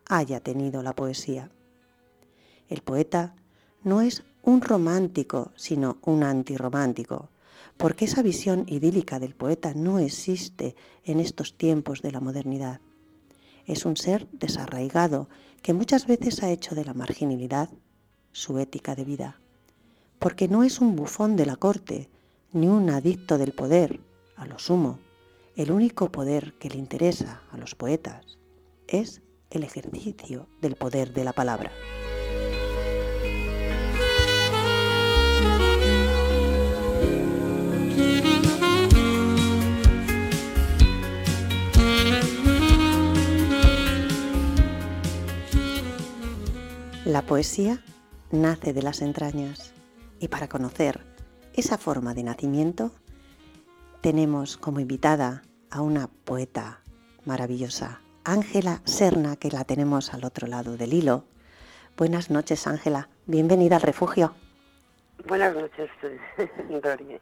[0.09, 1.51] haya tenido la poesía.
[2.69, 3.35] El poeta
[3.83, 7.31] no es un romántico, sino un antirromántico,
[7.77, 12.81] porque esa visión idílica del poeta no existe en estos tiempos de la modernidad.
[13.67, 15.29] Es un ser desarraigado
[15.63, 17.71] que muchas veces ha hecho de la marginalidad
[18.33, 19.41] su ética de vida,
[20.19, 22.11] porque no es un bufón de la corte,
[22.53, 24.01] ni un adicto del poder,
[24.37, 24.99] a lo sumo.
[25.57, 28.39] El único poder que le interesa a los poetas
[28.87, 31.73] es el ejercicio del poder de la palabra.
[47.07, 47.85] La poesía
[48.33, 49.73] nace de las entrañas
[50.19, 51.05] y para conocer
[51.55, 52.91] esa forma de nacimiento
[54.01, 56.81] tenemos como invitada a una poeta
[57.25, 61.23] maravillosa, Ángela Serna, que la tenemos al otro lado del hilo.
[61.97, 63.09] Buenas noches, Ángela.
[63.27, 64.35] Bienvenida al refugio.
[65.29, 65.89] Buenas noches,
[66.83, 67.21] Dori.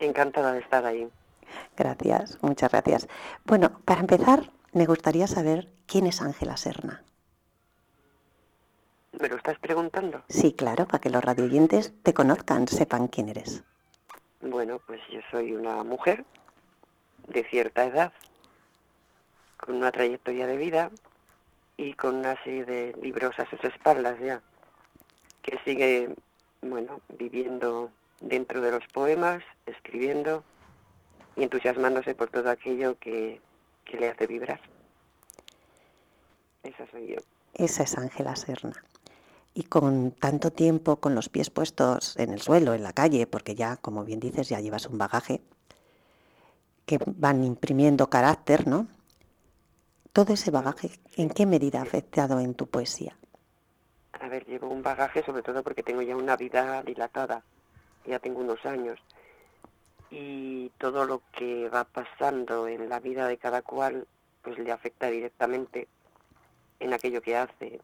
[0.00, 1.08] Encantada de estar ahí.
[1.76, 3.06] Gracias, muchas gracias.
[3.44, 7.04] Bueno, para empezar, me gustaría saber quién es Ángela Serna.
[9.20, 10.22] ¿Me lo estás preguntando?
[10.28, 13.62] Sí, claro, para que los radioyentes te conozcan, sepan quién eres.
[14.40, 16.24] Bueno, pues yo soy una mujer
[17.28, 18.12] de cierta edad,
[19.58, 20.90] con una trayectoria de vida
[21.76, 24.42] y con una serie de libros a sus espaldas ya,
[25.42, 26.14] que sigue,
[26.62, 27.90] bueno, viviendo
[28.20, 30.42] dentro de los poemas, escribiendo
[31.36, 33.40] y entusiasmándose por todo aquello que,
[33.84, 34.60] que le hace vibrar.
[36.62, 37.16] Esa soy yo.
[37.54, 38.72] Esa es Ángela Serna.
[39.54, 43.54] Y con tanto tiempo con los pies puestos en el suelo, en la calle, porque
[43.54, 45.42] ya, como bien dices, ya llevas un bagaje,
[46.86, 48.86] que van imprimiendo carácter, ¿no?
[50.12, 53.16] Todo ese bagaje, ¿en qué medida ha afectado en tu poesía?
[54.12, 57.42] A ver, llevo un bagaje sobre todo porque tengo ya una vida dilatada,
[58.06, 58.98] ya tengo unos años.
[60.10, 64.06] Y todo lo que va pasando en la vida de cada cual
[64.42, 65.88] pues le afecta directamente
[66.80, 67.80] en aquello que hace.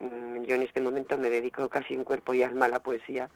[0.00, 3.30] Mm, Yo en este momento me dedico casi en cuerpo y alma a la poesía,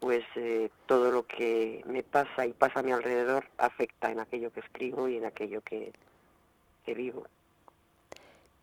[0.00, 4.52] pues eh, todo lo que me pasa y pasa a mi alrededor afecta en aquello
[4.52, 5.92] que escribo y en aquello que,
[6.84, 7.26] que vivo.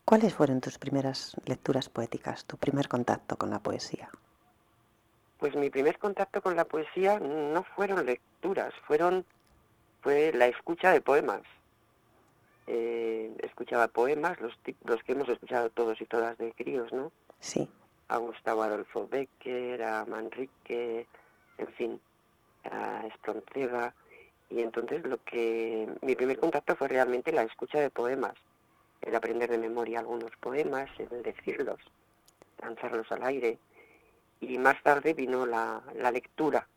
[0.05, 4.09] ¿Cuáles fueron tus primeras lecturas poéticas, tu primer contacto con la poesía?
[5.37, 9.25] Pues mi primer contacto con la poesía no fueron lecturas, fueron
[10.01, 11.41] fue la escucha de poemas.
[12.71, 14.53] Eh, escuchaba poemas, los,
[14.83, 17.11] los que hemos escuchado todos y todas de críos, ¿no?
[17.39, 17.67] Sí.
[18.09, 21.07] A Gustavo Adolfo Becker, a Manrique,
[21.57, 21.99] en fin,
[22.69, 23.95] a Espronceda.
[24.51, 28.35] Y entonces lo que mi primer contacto fue realmente la escucha de poemas,
[29.01, 31.79] el aprender de memoria algunos poemas, el decirlos,
[32.61, 33.57] lanzarlos al aire.
[34.41, 36.67] Y más tarde vino la, la lectura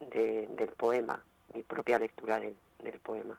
[0.00, 1.22] de- del poema,
[1.54, 3.38] mi propia lectura del- del poema.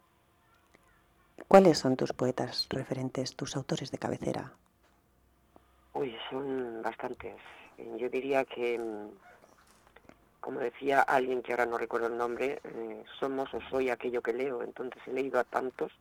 [1.47, 4.51] ¿Cuáles son tus poetas referentes, tus autores de cabecera?
[5.93, 7.35] Uy, son bastantes.
[7.97, 9.09] Yo diría que, mm,
[10.41, 14.33] como decía alguien que ahora no recuerdo el nombre, eh, somos o soy aquello que
[14.33, 14.61] leo.
[14.61, 15.91] Entonces he leído a tantos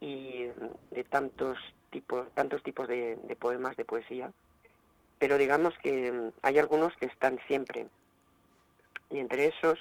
[0.00, 1.58] y mm, de tantos
[1.90, 4.32] tipos, tantos tipos de, de poemas, de poesía.
[5.18, 7.86] Pero digamos que mm, hay algunos que están siempre.
[9.10, 9.78] Y entre esos,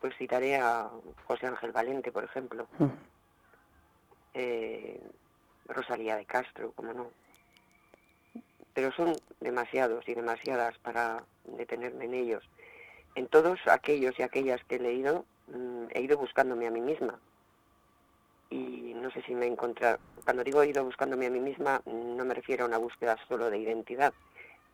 [0.00, 0.90] pues citaré a
[1.26, 3.11] José Ángel Valente, por ejemplo, Mm.
[4.34, 5.00] Eh,
[5.66, 7.10] Rosalía de Castro, como no.
[8.74, 12.44] Pero son demasiados y demasiadas para detenerme en ellos.
[13.14, 17.18] En todos aquellos y aquellas que he leído, mm, he ido buscándome a mí misma.
[18.50, 19.98] Y no sé si me he encontrado.
[20.24, 23.50] Cuando digo he ido buscándome a mí misma, no me refiero a una búsqueda solo
[23.50, 24.14] de identidad,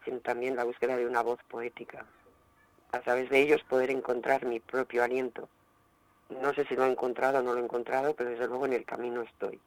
[0.04, 2.04] sino también la búsqueda de una voz poética.
[2.92, 5.48] A través de ellos poder encontrar mi propio aliento.
[6.28, 8.74] No sé si lo he encontrado o no lo he encontrado, pero desde luego en
[8.74, 9.60] el camino estoy.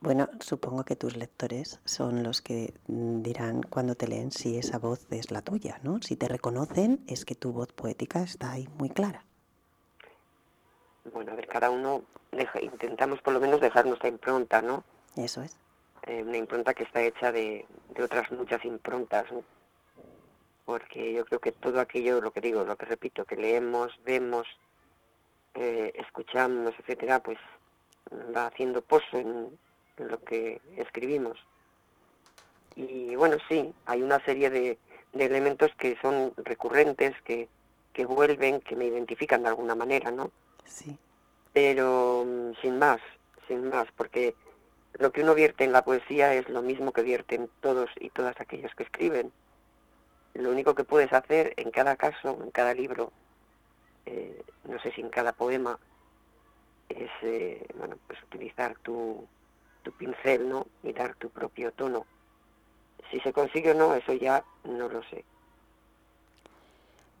[0.00, 5.06] Bueno, supongo que tus lectores son los que dirán cuando te leen si esa voz
[5.12, 6.02] es la tuya, ¿no?
[6.02, 9.24] Si te reconocen es que tu voz poética está ahí muy clara.
[11.12, 12.02] Bueno, a ver, cada uno
[12.32, 14.82] deja- intentamos por lo menos dejar nuestra impronta, ¿no?
[15.16, 15.56] Eso es.
[16.06, 17.64] Eh, una impronta que está hecha de,
[17.94, 19.44] de otras muchas improntas, ¿no?
[20.64, 24.46] Porque yo creo que todo aquello, lo que digo, lo que repito, que leemos, vemos,
[25.54, 27.38] eh, escuchamos, etcétera, pues
[28.36, 29.58] va haciendo pozo en,
[29.98, 31.38] en lo que escribimos.
[32.76, 34.78] Y bueno, sí, hay una serie de,
[35.12, 37.48] de elementos que son recurrentes, que,
[37.92, 40.30] que vuelven, que me identifican de alguna manera, ¿no?
[40.64, 40.96] Sí.
[41.52, 43.00] pero mm, sin más,
[43.46, 44.34] sin más, porque
[44.94, 48.40] lo que uno vierte en la poesía es lo mismo que vierten todos y todas
[48.40, 49.32] aquellos que escriben.
[50.34, 53.12] Lo único que puedes hacer en cada caso, en cada libro,
[54.06, 55.78] eh, no sé si en cada poema,
[56.88, 59.26] es eh, bueno, pues utilizar tu,
[59.82, 60.66] tu pincel, ¿no?
[60.82, 62.06] Y dar tu propio tono.
[63.10, 65.24] Si se consigue o no, eso ya no lo sé.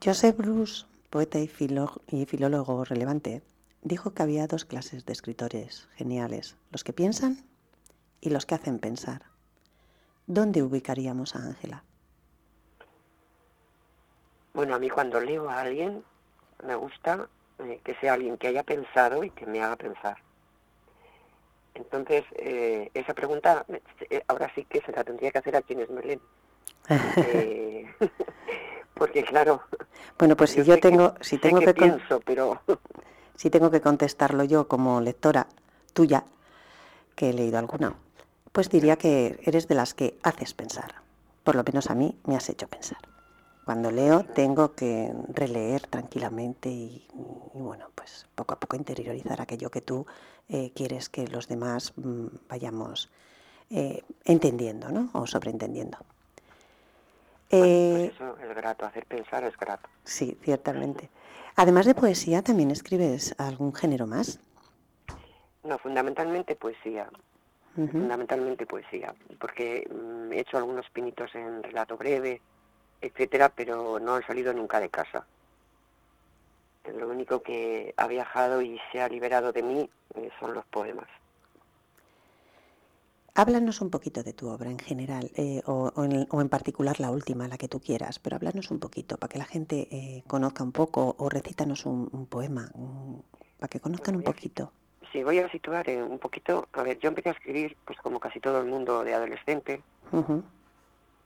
[0.04, 3.42] Joseph Bruce, poeta y, filo- y filólogo relevante,
[3.82, 7.44] dijo que había dos clases de escritores geniales, los que piensan
[8.20, 9.22] y los que hacen pensar.
[10.26, 11.84] ¿Dónde ubicaríamos a Ángela?
[14.54, 16.04] Bueno, a mí cuando leo a alguien
[16.62, 20.16] me gusta eh, que sea alguien que haya pensado y que me haga pensar.
[21.74, 23.64] Entonces, eh, esa pregunta
[24.10, 26.20] eh, ahora sí que se la tendría que hacer a quienes me leen.
[27.16, 27.86] Eh,
[28.94, 29.62] porque claro,
[30.18, 32.60] Bueno, pues si yo que- tengo, si tengo que que, pienso, pero
[33.36, 35.46] si tengo que contestarlo yo como lectora
[35.94, 36.24] tuya,
[37.16, 37.94] que he leído alguna,
[38.52, 40.96] pues diría que eres de las que haces pensar.
[41.44, 42.98] Por lo menos a mí me has hecho pensar.
[43.64, 47.06] Cuando leo tengo que releer tranquilamente y,
[47.54, 50.04] y, bueno, pues poco a poco interiorizar aquello que tú
[50.48, 53.10] eh, quieres que los demás mm, vayamos
[53.70, 55.10] eh, entendiendo, ¿no?
[55.12, 55.98] O sobreentendiendo.
[57.50, 59.88] Eh, pues eso es grato, hacer pensar es grato.
[60.04, 61.08] Sí, ciertamente.
[61.54, 64.40] Además de poesía, ¿también escribes algún género más?
[65.62, 67.08] No, fundamentalmente poesía,
[67.74, 72.40] fundamentalmente poesía, porque mm, he hecho algunos pinitos en relato breve,
[73.02, 75.26] etcétera, pero no han salido nunca de casa.
[76.96, 81.08] Lo único que ha viajado y se ha liberado de mí eh, son los poemas.
[83.34, 87.00] Háblanos un poquito de tu obra en general, eh, o, o en, o en particular
[87.00, 90.22] la última, la que tú quieras, pero háblanos un poquito para que la gente eh,
[90.26, 93.24] conozca un poco, o recítanos un, un poema, un-
[93.58, 94.72] para que conozcan un poquito.
[95.12, 98.20] Sí, voy a situar eh, un poquito, a ver, yo empecé a escribir, pues como
[98.20, 99.82] casi todo el mundo de adolescente,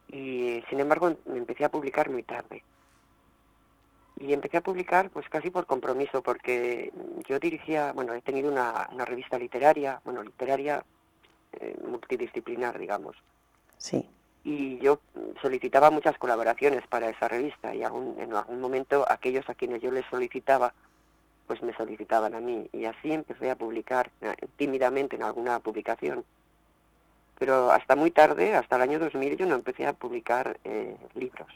[0.09, 2.63] y sin embargo me empecé a publicar muy tarde.
[4.19, 6.91] Y empecé a publicar pues casi por compromiso, porque
[7.29, 10.83] yo dirigía, bueno, he tenido una, una revista literaria, bueno, literaria
[11.61, 13.17] eh, multidisciplinar, digamos.
[13.77, 14.09] Sí.
[14.45, 15.01] Y yo
[15.43, 19.91] solicitaba muchas colaboraciones para esa revista y algún- en algún momento aquellos a quienes yo
[19.91, 20.73] les solicitaba,
[21.47, 22.69] pues me solicitaban a mí.
[22.73, 26.25] Y así empecé a publicar eh, tímidamente en alguna publicación.
[27.39, 31.49] Pero hasta muy tarde, hasta el año 2000, yo no empecé a publicar eh, libros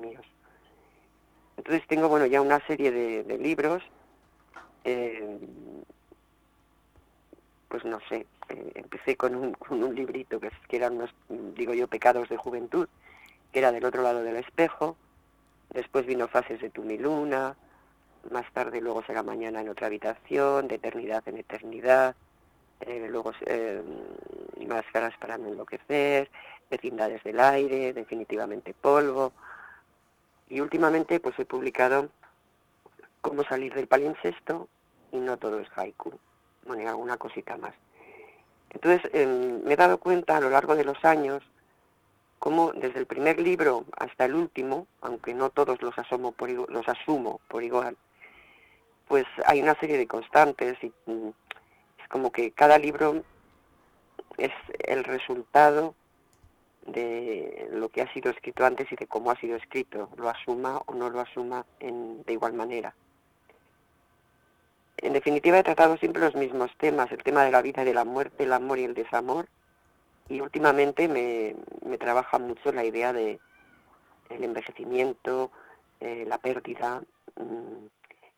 [0.00, 0.24] míos.
[1.56, 3.82] Entonces tengo, bueno, ya una serie de, de libros,
[4.84, 5.38] eh,
[7.68, 11.74] pues no sé, eh, empecé con un, con un librito que, que eran unos, digo
[11.74, 12.88] yo, pecados de juventud,
[13.52, 14.96] que era del otro lado del espejo,
[15.70, 17.56] después vino Fases de tu mi luna,
[18.30, 22.14] más tarde luego será mañana en otra habitación, de eternidad en eternidad,
[22.80, 23.82] eh, luego eh,
[24.66, 26.30] máscaras para no enloquecer,
[26.70, 29.32] vecindades del aire, definitivamente polvo,
[30.48, 32.08] y últimamente pues he publicado
[33.20, 34.68] cómo salir del palimpsesto
[35.12, 36.18] y no todo es haiku,
[36.66, 37.74] bueno, y alguna cosita más.
[38.70, 41.42] Entonces em, me he dado cuenta a lo largo de los años
[42.38, 46.88] cómo desde el primer libro hasta el último, aunque no todos los, asomo por, los
[46.88, 47.96] asumo por igual,
[49.08, 51.30] pues hay una serie de constantes y mm,
[52.08, 53.22] como que cada libro
[54.36, 55.94] es el resultado
[56.86, 60.82] de lo que ha sido escrito antes y de cómo ha sido escrito, lo asuma
[60.86, 62.94] o no lo asuma de igual manera.
[64.98, 67.94] En definitiva, he tratado siempre los mismos temas, el tema de la vida y de
[67.94, 69.48] la muerte, el amor y el desamor,
[70.28, 73.38] y últimamente me, me trabaja mucho la idea de
[74.30, 75.50] el envejecimiento,
[76.00, 77.02] eh, la pérdida,
[77.36, 77.86] mm,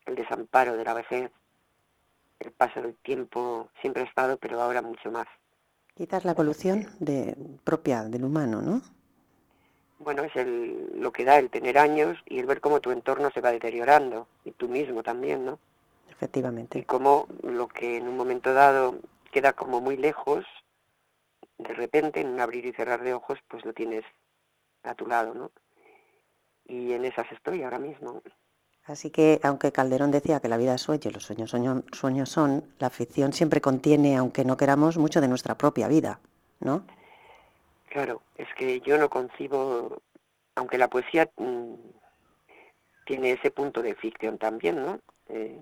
[0.07, 1.31] el desamparo de la vejez,
[2.39, 5.27] el paso del tiempo, siempre ha estado, pero ahora mucho más.
[5.95, 8.81] Quizás la evolución de, propia del humano, ¿no?
[9.99, 13.31] Bueno, es el, lo que da el tener años y el ver cómo tu entorno
[13.31, 15.59] se va deteriorando, y tú mismo también, ¿no?
[16.07, 16.85] Y Efectivamente.
[16.85, 18.99] cómo lo que en un momento dado
[19.31, 20.45] queda como muy lejos,
[21.57, 24.05] de repente, en un abrir y cerrar de ojos, pues lo tienes
[24.83, 25.51] a tu lado, ¿no?
[26.65, 28.21] Y en esas estoy ahora mismo.
[28.87, 32.63] Así que, aunque Calderón decía que la vida es sueño los sueños, sueño- sueños son,
[32.79, 36.19] la ficción siempre contiene, aunque no queramos, mucho de nuestra propia vida,
[36.61, 36.83] ¿no?
[37.89, 40.01] Claro, es que yo no concibo,
[40.55, 41.73] aunque la poesía mm,
[43.05, 44.99] tiene ese punto de ficción también, ¿no?
[45.29, 45.59] Eh,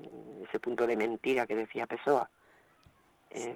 [0.48, 2.30] ese punto de mentira que decía Pessoa.
[3.32, 3.56] Eh,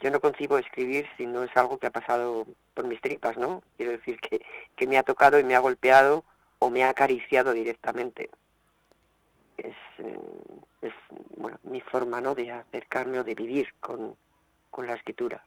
[0.00, 3.62] yo no concibo escribir si no es algo que ha pasado por mis tripas, ¿no?
[3.76, 4.40] Quiero decir que,
[4.76, 6.24] que me ha tocado y me ha golpeado
[6.60, 8.30] o me ha acariciado directamente.
[9.56, 10.18] Es, eh,
[10.82, 10.92] es
[11.36, 12.34] bueno, mi forma, ¿no?
[12.34, 14.16] De acercarme o de vivir con,
[14.70, 15.44] con la escritura.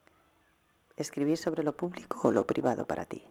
[0.96, 3.24] ¿Escribir sobre lo público o lo privado para ti?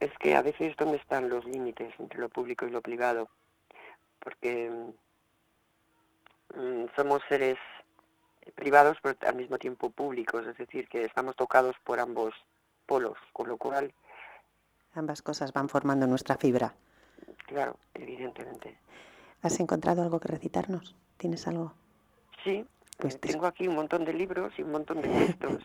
[0.00, 3.28] Es que a veces dónde están los límites entre lo público y lo privado,
[4.18, 4.70] porque
[6.54, 7.58] mm, somos seres
[8.54, 12.34] privados pero al mismo tiempo públicos, es decir, que estamos tocados por ambos
[12.86, 13.92] polos, con lo cual,
[14.94, 16.74] Ambas cosas van formando nuestra fibra.
[17.46, 18.76] claro, evidentemente.
[19.42, 20.94] ¿Has encontrado algo que recitarnos?
[21.16, 21.72] ¿Tienes algo?
[22.44, 22.64] Sí,
[22.98, 25.62] Pues te- tengo aquí un montón de libros y un montón de textos.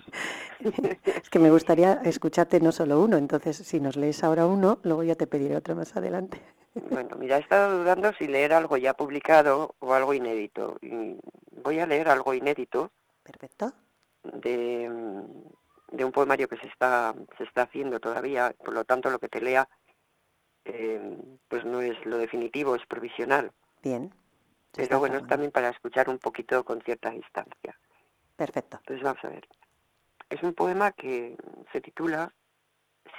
[1.05, 5.03] Es que me gustaría escucharte no solo uno, entonces si nos lees ahora uno, luego
[5.03, 6.41] ya te pediré otro más adelante.
[6.89, 10.77] Bueno, mira, he estado dudando si leer algo ya publicado o algo inédito.
[10.81, 11.17] Y
[11.61, 12.91] voy a leer algo inédito
[13.23, 13.73] Perfecto.
[14.23, 19.09] de, mm, de un poemario que se está, se está haciendo todavía, por lo tanto
[19.09, 19.67] lo que te lea
[20.63, 21.17] eh,
[21.47, 23.51] pues no es lo definitivo, es provisional.
[23.85, 24.11] Bien.
[24.71, 27.79] Pero bueno, también para escuchar un poquito con cierta distancia.
[28.35, 28.77] Perfecto.
[28.77, 29.47] Entonces vamos a ver.
[30.27, 31.37] Es un poema que
[31.71, 32.33] se titula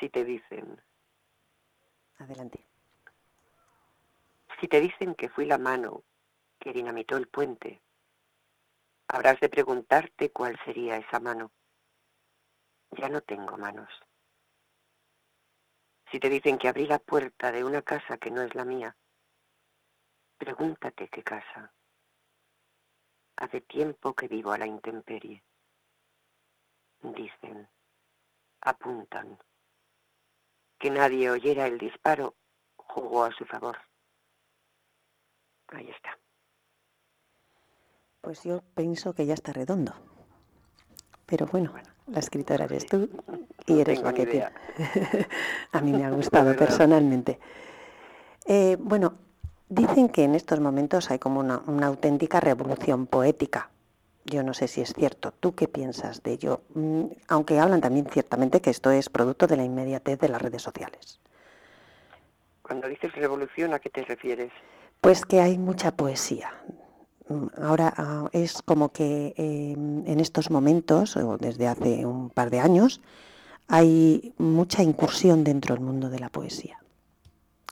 [0.01, 0.83] Si te dicen.
[2.19, 2.67] Adelante.
[4.61, 6.03] Si te dicen que fui la mano
[6.59, 7.81] que dinamitó el puente,
[9.07, 11.53] habrás de preguntarte cuál sería esa mano.
[12.91, 13.89] Ya no tengo manos.
[16.11, 18.97] Si te dicen que abrí la puerta de una casa que no es la mía,
[20.39, 21.73] pregúntate qué casa.
[23.37, 25.43] Hace tiempo que vivo a la intemperie.
[27.03, 27.69] Dicen,
[28.61, 29.39] apuntan.
[30.79, 32.35] Que nadie oyera el disparo
[32.77, 33.77] jugó a su favor.
[35.69, 36.19] Ahí está.
[38.21, 39.95] Pues yo pienso que ya está redondo.
[41.27, 41.75] Pero bueno,
[42.07, 43.09] la escritora eres tú
[43.67, 44.53] y No eres la que idea.
[45.73, 47.39] A mí me ha gustado personalmente.
[48.47, 49.19] Eh, bueno,
[49.69, 53.71] dicen que en estos momentos hay como una, una auténtica revolución poética.
[54.25, 55.33] Yo no sé si es cierto.
[55.33, 56.63] ¿Tú qué piensas de ello?
[56.75, 60.63] Mm, Aunque hablan también ciertamente que esto es producto de la inmediatez de las redes
[60.63, 61.21] sociales.
[62.63, 64.51] Cuando dices revolución, ¿a qué te refieres?
[65.01, 66.51] Pues que hay mucha poesía.
[67.29, 72.51] Mm, Ahora ah, es como que eh, en estos momentos, o desde hace un par
[72.51, 73.01] de años,
[73.69, 76.79] hay mucha incursión dentro del mundo de la poesía,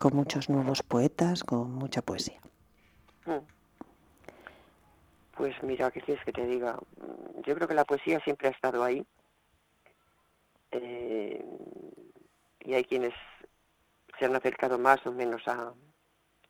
[0.05, 2.38] con muchos nuevos poetas, con mucha poesía.
[3.24, 3.38] Mm.
[5.34, 6.74] Pues mira, ¿qué quieres que te diga?
[6.74, 9.02] Mm, Yo creo que la poesía siempre ha estado ahí.
[10.72, 11.42] Eh,
[12.61, 13.14] y hay quienes
[14.18, 15.72] se han acercado más o menos a,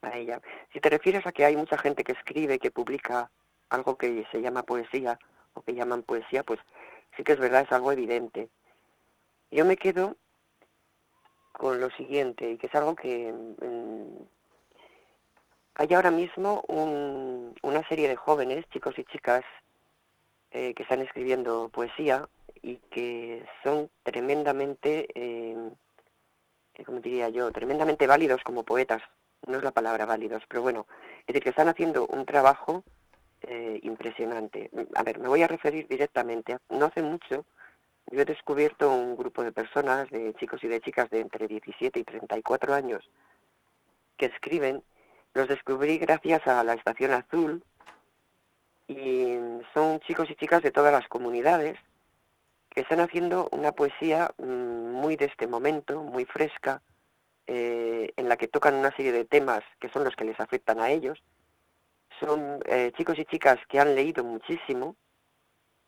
[0.03, 0.41] a ella.
[0.73, 3.31] Si te refieres a que hay mucha gente que escribe, que publica
[3.69, 5.17] algo que se llama poesía
[5.53, 6.59] o que llaman poesía, pues
[7.17, 8.49] sí que es verdad, es algo evidente.
[9.53, 10.17] Yo me quedo
[11.55, 14.23] con lo siguiente, y que es algo que mm,
[15.77, 19.45] hay ahora mismo un- una serie de jóvenes, chicos y chicas,
[20.51, 22.29] eh, que están escribiendo poesía
[22.63, 25.71] y que son tremendamente, eh,
[26.75, 29.03] eh, ¿cómo diría yo?, tremendamente válidos como poetas.
[29.47, 30.87] No es la palabra válidos, pero bueno,
[31.21, 32.83] es decir, que están haciendo un trabajo
[33.43, 34.71] eh, impresionante.
[34.95, 36.57] A ver, me voy a referir directamente.
[36.71, 37.45] No hace mucho
[38.11, 41.99] yo he descubierto un grupo de personas, de chicos y de chicas de entre 17
[41.99, 43.09] y 34 años,
[44.17, 44.83] que escriben.
[45.33, 47.65] Los descubrí gracias a la Estación Azul
[48.87, 49.37] y
[49.73, 51.77] son chicos y chicas de todas las comunidades
[52.71, 56.83] que están haciendo una poesía mm, muy de este momento, muy fresca,
[57.47, 60.81] eh, en la que tocan una serie de temas que son los que les afectan
[60.81, 61.23] a ellos.
[62.21, 64.97] Son eh, chicos y chicas que han leído muchísimo,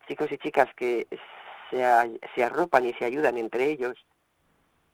[0.08, 1.06] chicos y chicas que
[1.70, 4.06] se, se arropan y se ayudan entre ellos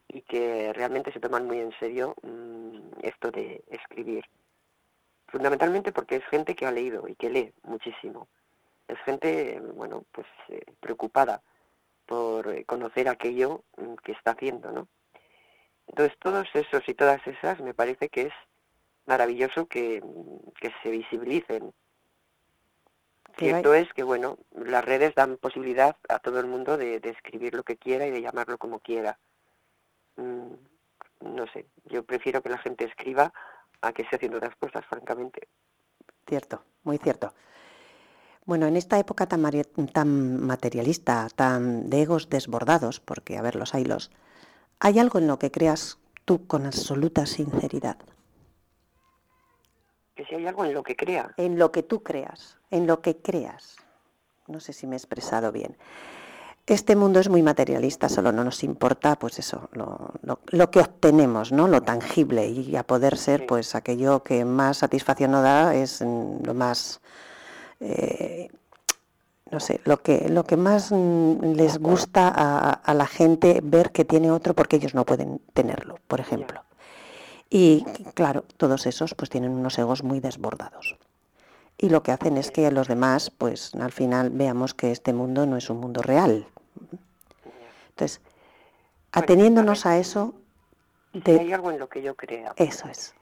[0.09, 4.25] y que realmente se toman muy en serio mm, esto de escribir.
[5.27, 8.29] Fundamentalmente porque es gente que ha leído y que lee muchísimo.
[8.87, 11.43] Es gente, bueno, pues eh, preocupada
[12.05, 14.89] por eh, conocer aquello mm, que está haciendo, ¿no?
[15.87, 18.35] Entonces todos esos y todas esas me parece que es
[19.07, 21.73] maravilloso que, mm, que se visibilicen.
[23.37, 27.11] Hay- Cierto es que, bueno, las redes dan posibilidad a todo el mundo de, de
[27.11, 29.19] escribir lo que quiera y de llamarlo como quiera.
[30.17, 30.53] Mm,
[31.23, 33.33] no sé, yo prefiero que la gente escriba
[33.81, 35.49] a que esté haciendo otras cosas, francamente.
[36.27, 37.33] Cierto, muy cierto.
[38.45, 39.43] Bueno, en esta época tan,
[39.93, 44.11] tan materialista, tan de egos desbordados, porque a ver, los haylos,
[44.81, 47.99] ¿hay algo en lo que creas tú con absoluta sinceridad?
[50.15, 53.01] Que si hay algo en lo que crea, En lo que tú creas, en lo
[53.01, 53.77] que creas.
[54.49, 55.77] No sé si me he expresado bien.
[56.67, 60.81] Este mundo es muy materialista, solo no nos importa, pues eso, lo, lo- lo que
[60.81, 61.67] obtenemos, ¿no?
[61.69, 66.45] Lo tangible y a poder ser, pues aquello que más satisfacción nos da es mm,
[66.45, 67.01] lo más,
[67.81, 68.49] eh,
[69.51, 73.91] no sé, lo que, lo que más mm, les gusta a, a la gente ver
[73.91, 76.63] que tiene otro porque ellos no pueden tenerlo, por ejemplo.
[77.51, 80.97] Y claro, todos esos pues tienen unos egos muy desbordados.
[81.79, 85.47] Y lo que hacen es que los demás, pues al final veamos que este mundo
[85.47, 86.47] no es un mundo real.
[87.91, 88.21] Entonces,
[89.13, 90.35] ateniéndonos a eso,
[91.13, 92.53] si de- hay algo en lo que yo crea.
[92.57, 93.15] eso es.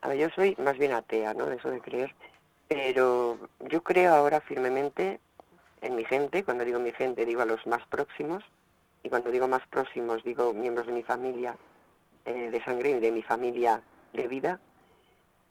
[0.00, 1.46] A ver, yo soy más bien atea, ¿no?
[1.46, 2.14] De eso de creer.
[2.68, 3.38] Pero
[3.68, 5.20] yo creo ahora firmemente
[5.82, 6.44] en mi gente.
[6.44, 8.44] Cuando digo mi gente, digo a los más próximos.
[9.02, 11.56] Y cuando digo más próximos, digo miembros de mi familia
[12.24, 13.80] eh, de sangre y de mi familia
[14.12, 14.60] de vida.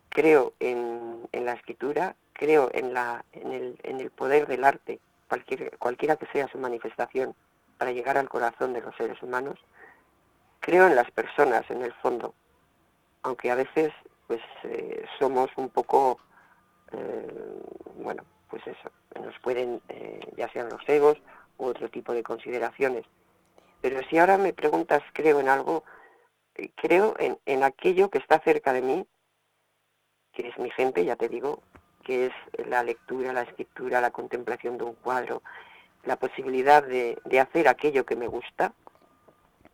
[0.09, 4.99] Creo en, en la escritura, creo en, la, en, el, en el poder del arte,
[5.27, 7.35] cualquier, cualquiera que sea su manifestación,
[7.77, 9.59] para llegar al corazón de los seres humanos.
[10.59, 12.33] Creo en las personas, en el fondo,
[13.23, 13.91] aunque a veces
[14.27, 16.19] pues eh, somos un poco,
[16.91, 17.61] eh,
[17.95, 21.17] bueno, pues eso, nos pueden, eh, ya sean los egos
[21.57, 23.05] u otro tipo de consideraciones.
[23.81, 25.83] Pero si ahora me preguntas, creo en algo,
[26.75, 29.07] creo en, en aquello que está cerca de mí,
[30.33, 31.61] que es mi gente, ya te digo,
[32.07, 32.33] que es
[32.67, 35.43] la lectura, la escritura, la contemplación de un cuadro,
[36.05, 38.71] la posibilidad de, de hacer aquello que me gusta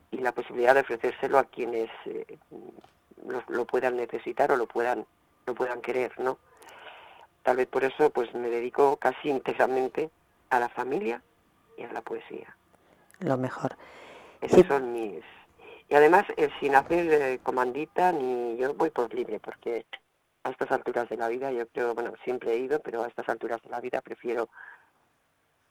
[0.09, 2.39] y la posibilidad de ofrecérselo a quienes eh,
[3.27, 5.05] lo, lo puedan necesitar o lo puedan
[5.45, 6.39] lo puedan querer, ¿no?
[7.43, 10.09] Tal vez por eso pues me dedico casi íntegramente
[10.49, 11.21] a la familia
[11.77, 12.55] y a la poesía.
[13.19, 13.75] Lo mejor.
[14.41, 14.67] Esos Sí.
[14.67, 15.21] son mis...
[15.89, 19.85] Y además, eh, sin hacer eh, comandita, ni yo voy por libre, porque
[20.43, 23.27] a estas alturas de la vida, yo creo, bueno, siempre he ido, pero a estas
[23.29, 24.49] alturas de la vida prefiero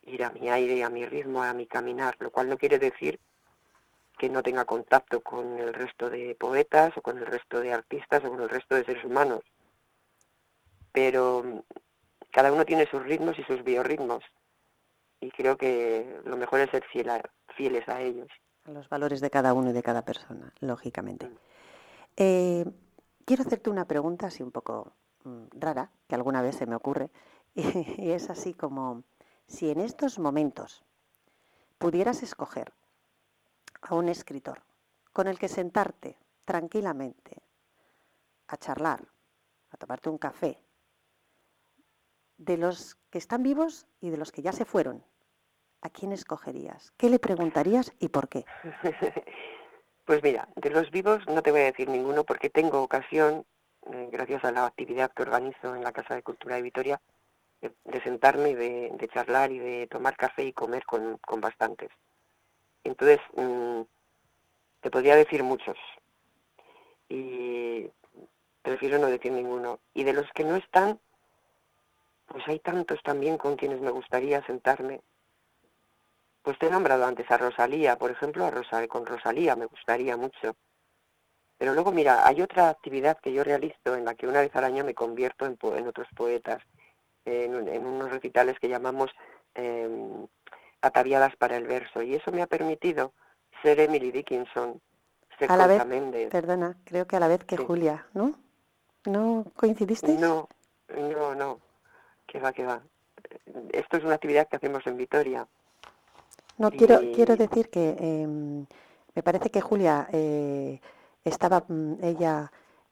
[0.03, 3.21] ir a mi aire, a mi ritmo, a mi caminar, lo cual no quiere decir
[4.19, 8.25] que no tenga contacto con el resto de poetas o con el resto de artistas
[8.25, 9.41] o con el resto de seres humanos.
[10.93, 11.61] Pero mm,
[12.31, 14.23] cada uno tiene sus ritmos y sus biorritmos.
[15.21, 17.23] Y creo que lo mejor es ser fiel a-
[17.57, 18.29] fieles a ellos.
[18.65, 21.31] A los valores de cada uno y de cada persona, lógicamente.
[22.17, 22.65] Eh,
[23.25, 24.93] quiero hacerte una pregunta así un poco
[25.25, 27.11] mm, rara, que alguna vez se me ocurre,
[27.55, 29.05] y es así como,
[29.47, 30.85] si en estos momentos
[31.79, 32.73] pudieras escoger
[33.81, 34.63] a un escritor
[35.13, 37.43] con el que sentarte tranquilamente
[38.49, 39.07] a charlar,
[39.71, 40.59] a tomarte un café,
[42.39, 45.05] de los que están vivos y de los que ya se fueron,
[45.81, 46.93] ¿a quién escogerías?
[46.97, 48.45] ¿Qué le preguntarías y por qué?
[50.13, 53.47] Pues mira, de los vivos no te voy a decir ninguno porque tengo ocasión,
[53.91, 57.01] eh, gracias a la actividad que organizo en la Casa de Cultura de Vitoria,
[57.63, 61.89] de, sentarme y de, de charlar y de tomar café y comer con, con bastantes.
[62.85, 63.81] Entonces, mm,
[64.83, 65.79] te podría decir muchos.
[67.09, 67.89] Y
[68.61, 69.81] prefiero no decir ninguno.
[69.95, 71.01] Y de los que no están,
[72.27, 75.01] pues hay tantos también con quienes me gustaría sentarme.
[76.43, 80.17] Pues te he nombrado antes a Rosalía, por ejemplo, a Rosa, con Rosalía me gustaría
[80.17, 80.57] mucho.
[81.57, 84.65] Pero luego, mira, hay otra actividad que yo realizo en la que una vez al
[84.65, 86.61] año me convierto en, en otros poetas,
[87.25, 89.11] en, en unos recitales que llamamos
[89.55, 89.89] eh,
[90.81, 92.03] ataviadas para el verso.
[92.03, 93.13] Y eso me ha permitido
[93.63, 94.81] ser Emily Dickinson,
[95.39, 96.31] ser A la vez, Concha Méndez.
[96.31, 97.65] Perdona, creo que a la vez que Sí.
[97.65, 98.35] Julia, ¿no?
[99.05, 100.19] ¿No coincidisteis?
[100.19, 100.49] No,
[100.89, 101.61] no, no,
[102.27, 102.83] que va, que va.
[103.73, 105.47] Esto es una actividad que hacemos en Vitoria.
[106.59, 108.67] No, quiero, Y- quiero decir que em,
[109.15, 110.81] me parece que Julia eh,
[111.25, 112.51] estaba, mm, ella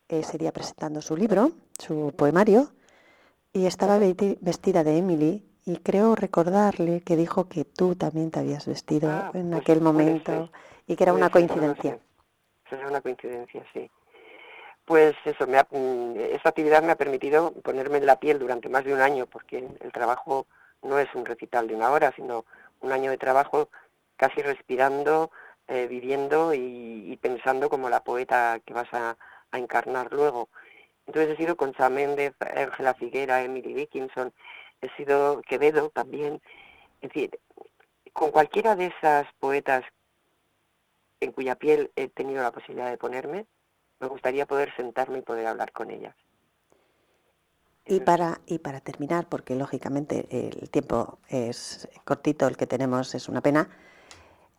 [0.09, 2.73] ese día presentando su libro, su poemario,
[3.53, 8.41] y estaba vesti- vestida de Emily, y creo recordarle que dijo que tú también te
[8.41, 10.51] habías vestido Ah, en pues aquel momento,
[10.87, 11.93] y que era una coincidencia.
[11.95, 12.01] sé.
[12.69, 13.91] Será una coincidencia, sí.
[14.85, 18.69] Pues eso, me ha- mm, esta actividad me ha permitido ponerme en la piel durante
[18.69, 20.47] más de un año, porque el trabajo
[20.83, 22.45] no es un recital de una hora, sino
[22.81, 23.71] un año de trabajo
[24.17, 25.31] casi respirando,
[25.69, 29.17] eh, viviendo y, pensando como la poeta que vas a,
[29.51, 30.49] a encarnar luego.
[31.07, 34.33] Entonces he sido Concha Méndez, Ángela Figuera, Emily Dickinson,
[34.81, 36.41] he sido Quevedo también.
[37.01, 37.39] Es decir,
[38.13, 39.85] con cualquiera de esas poetas
[41.21, 43.47] en cuya piel he tenido la posibilidad de ponerme,
[44.01, 46.15] me gustaría poder sentarme y poder hablar con ellas.
[47.87, 53.29] Y para, y para terminar, porque lógicamente el tiempo es cortito, el que tenemos es
[53.29, 53.69] una pena,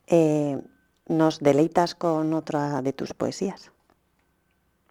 [0.08, 0.60] eh,
[1.08, 3.72] ¿nos deleitas con otra de tus poesías?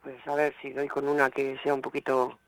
[0.03, 2.39] Pues a ver si doy con una que sea un poquito...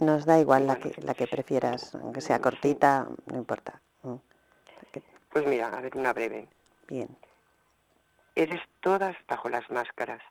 [0.00, 3.80] Nos da igual la que, la que prefieras, aunque sea cortita, no importa.
[4.02, 4.14] Mm,
[5.30, 6.48] Pues mira, a ver, una breve.
[6.86, 7.08] Bien.
[8.36, 10.22] Eres todas bajo las máscaras,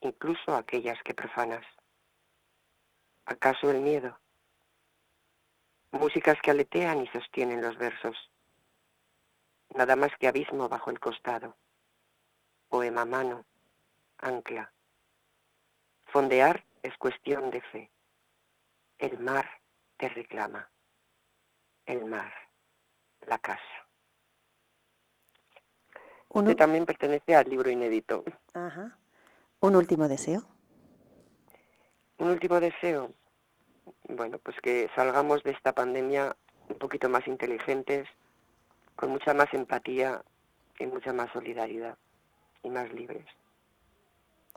[0.00, 1.64] incluso aquellas que profanas.
[3.26, 4.18] ¿Acaso el miedo?
[5.92, 8.16] Músicas que aletean y sostienen los versos.
[9.74, 11.56] Nada más que abismo bajo el costado.
[12.68, 13.44] Poema mano,
[14.18, 14.72] ancla.
[16.06, 17.90] Fondear es cuestión de fe.
[18.98, 19.48] El mar
[19.96, 20.70] te reclama.
[21.86, 22.32] El mar,
[23.26, 23.62] la casa.
[26.28, 28.24] Un, Este también pertenece al libro inédito.
[28.54, 28.96] ajá.
[29.60, 30.42] Un último deseo.
[32.18, 33.12] Un último deseo.
[34.08, 36.34] Bueno, pues que salgamos de esta pandemia
[36.68, 38.08] un poquito más inteligentes,
[38.96, 40.22] con mucha más empatía
[40.78, 41.96] y mucha más solidaridad
[42.62, 43.26] y más libres.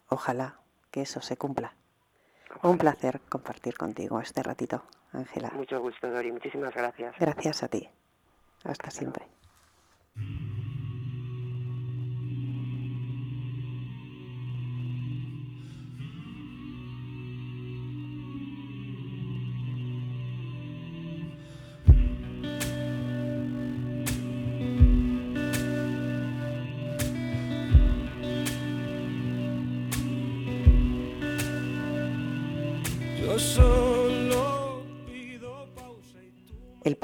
[0.10, 0.60] Ojalá
[0.92, 1.74] que eso se cumpla.
[2.58, 2.72] Ojalá.
[2.72, 5.50] Un placer compartir contigo este ratito, Ángela.
[5.52, 6.32] Mucho gusto, Dori.
[6.32, 7.16] Muchísimas gracias.
[7.20, 7.90] Gracias a ti.
[8.64, 9.28] Hasta siempre.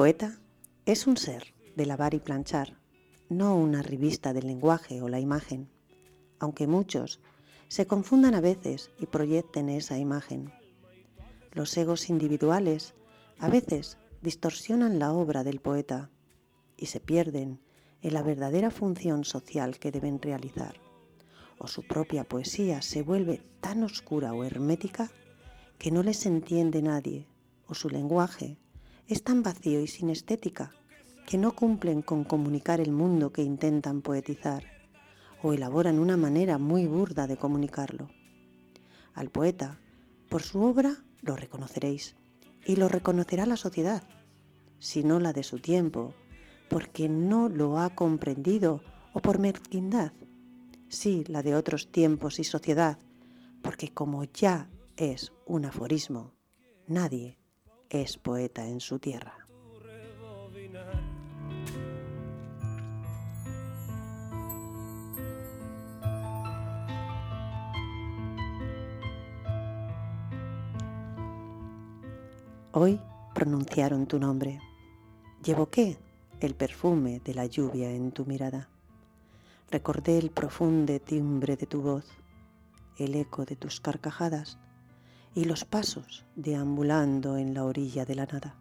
[0.10, 0.40] Poeta
[0.88, 2.80] es un ser de lavar y planchar,
[3.30, 5.70] no una revista del lenguaje o la imagen,
[6.40, 7.20] aunque muchos
[7.68, 10.52] se confundan a veces y proyecten esa imagen.
[11.52, 12.96] Los egos individuales
[13.38, 16.10] a veces distorsionan la obra del poeta
[16.76, 17.60] y se pierden
[18.02, 20.74] en la verdadera función social que deben realizar,
[21.60, 25.12] o su propia poesía se vuelve tan oscura o hermética
[25.78, 27.28] que no les entiende nadie,
[27.68, 28.58] o su lenguaje
[29.10, 30.72] es tan vacío y sin estética
[31.26, 34.64] que no cumplen con comunicar el mundo que intentan poetizar,
[35.42, 38.10] o elaboran una manera muy burda de comunicarlo.
[39.14, 39.80] Al poeta,
[40.30, 42.16] por su obra, lo reconoceréis,
[42.66, 44.04] y lo reconocerá la sociedad,
[44.78, 46.14] si no la de su tiempo,
[46.70, 48.82] porque no lo ha comprendido
[49.14, 50.14] o por mezquindad.
[50.88, 53.00] sí, la de otros tiempos y sociedad,
[53.62, 56.34] porque como ya es un aforismo,
[56.88, 57.39] nadie
[57.90, 59.36] es poeta en su tierra.
[72.72, 73.02] Hoy
[73.34, 74.60] pronunciaron tu nombre.
[75.44, 75.98] Llevo qué?
[76.40, 78.70] El perfume de la lluvia en tu mirada.
[79.72, 82.06] Recordé el profundo timbre de tu voz,
[82.98, 84.60] el eco de tus carcajadas
[85.36, 88.56] y los pasos deambulando en la orilla de la nada,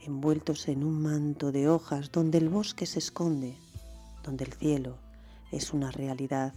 [0.00, 3.56] envueltos en un manto de hojas donde el bosque se esconde,
[4.22, 4.98] donde el cielo
[5.50, 6.54] es una realidad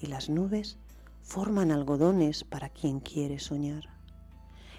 [0.00, 0.78] y las nubes
[1.22, 3.88] forman algodones para quien quiere soñar.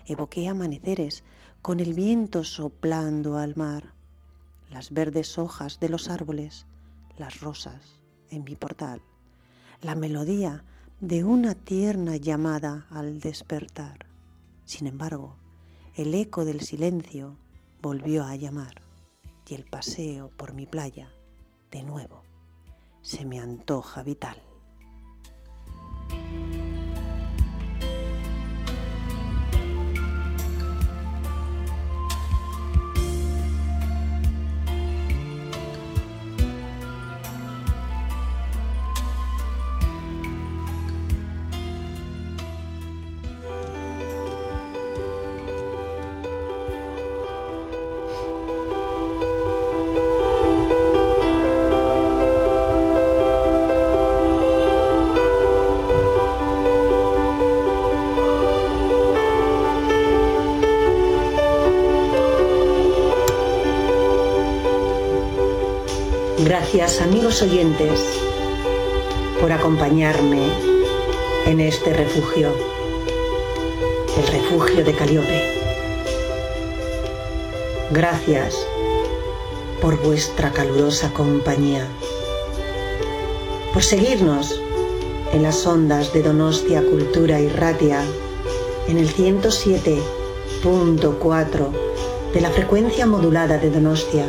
[0.05, 1.23] Evoqué amaneceres
[1.61, 3.93] con el viento soplando al mar,
[4.69, 6.67] las verdes hojas de los árboles,
[7.17, 7.99] las rosas
[8.29, 9.01] en mi portal,
[9.81, 10.63] la melodía
[11.07, 14.07] de una tierna llamada al despertar.
[14.63, 15.35] Sin embargo,
[15.93, 17.37] el eco del silencio
[17.79, 18.81] volvió a llamar
[19.47, 21.11] y el paseo por mi playa,
[21.69, 22.23] de nuevo,
[23.03, 24.41] se me antoja vital.
[66.75, 68.03] Gracias amigos oyentes
[69.39, 70.41] por acompañarme
[71.45, 72.51] en este refugio,
[74.17, 75.41] el refugio de Caliope.
[77.91, 78.57] Gracias
[79.81, 81.87] por vuestra calurosa compañía,
[83.71, 84.59] por seguirnos
[85.31, 88.03] en las ondas de Donostia Cultura y Ratia
[88.89, 91.69] en el 107.4
[92.33, 94.25] de la frecuencia modulada de Donostia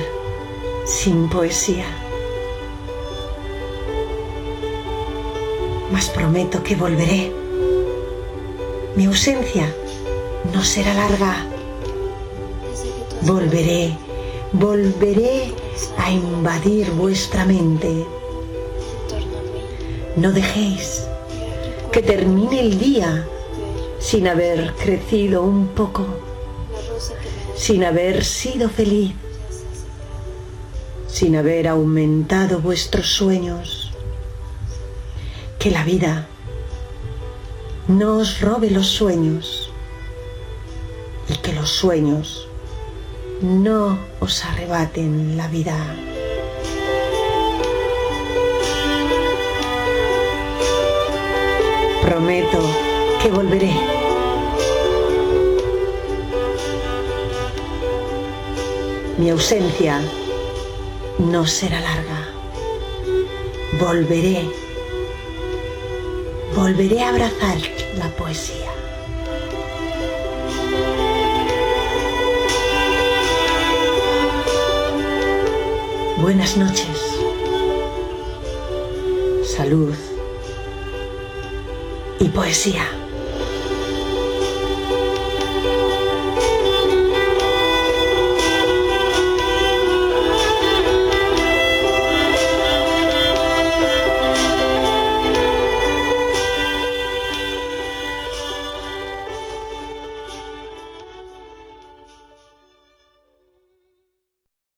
[0.84, 1.86] sin poesía.
[5.90, 7.39] Mas prometo que volveré
[8.96, 9.72] mi ausencia
[10.52, 11.46] no será larga.
[13.22, 13.96] Volveré,
[14.52, 15.52] volveré
[15.98, 18.04] a invadir vuestra mente.
[20.16, 21.06] No dejéis
[21.92, 23.26] que termine el día
[23.98, 26.06] sin haber crecido un poco,
[27.56, 29.12] sin haber sido feliz,
[31.06, 33.92] sin haber aumentado vuestros sueños.
[35.58, 36.26] Que la vida
[37.90, 39.68] no os robe los sueños
[41.28, 42.48] y que los sueños
[43.42, 45.76] no os arrebaten la vida.
[52.02, 52.60] Prometo
[53.20, 53.74] que volveré.
[59.18, 60.00] Mi ausencia
[61.18, 62.28] no será larga.
[63.80, 64.48] Volveré
[66.54, 68.70] volveré a abrazar la poesía.
[76.18, 76.86] Buenas noches.
[79.56, 79.94] Salud
[82.18, 82.99] y poesía.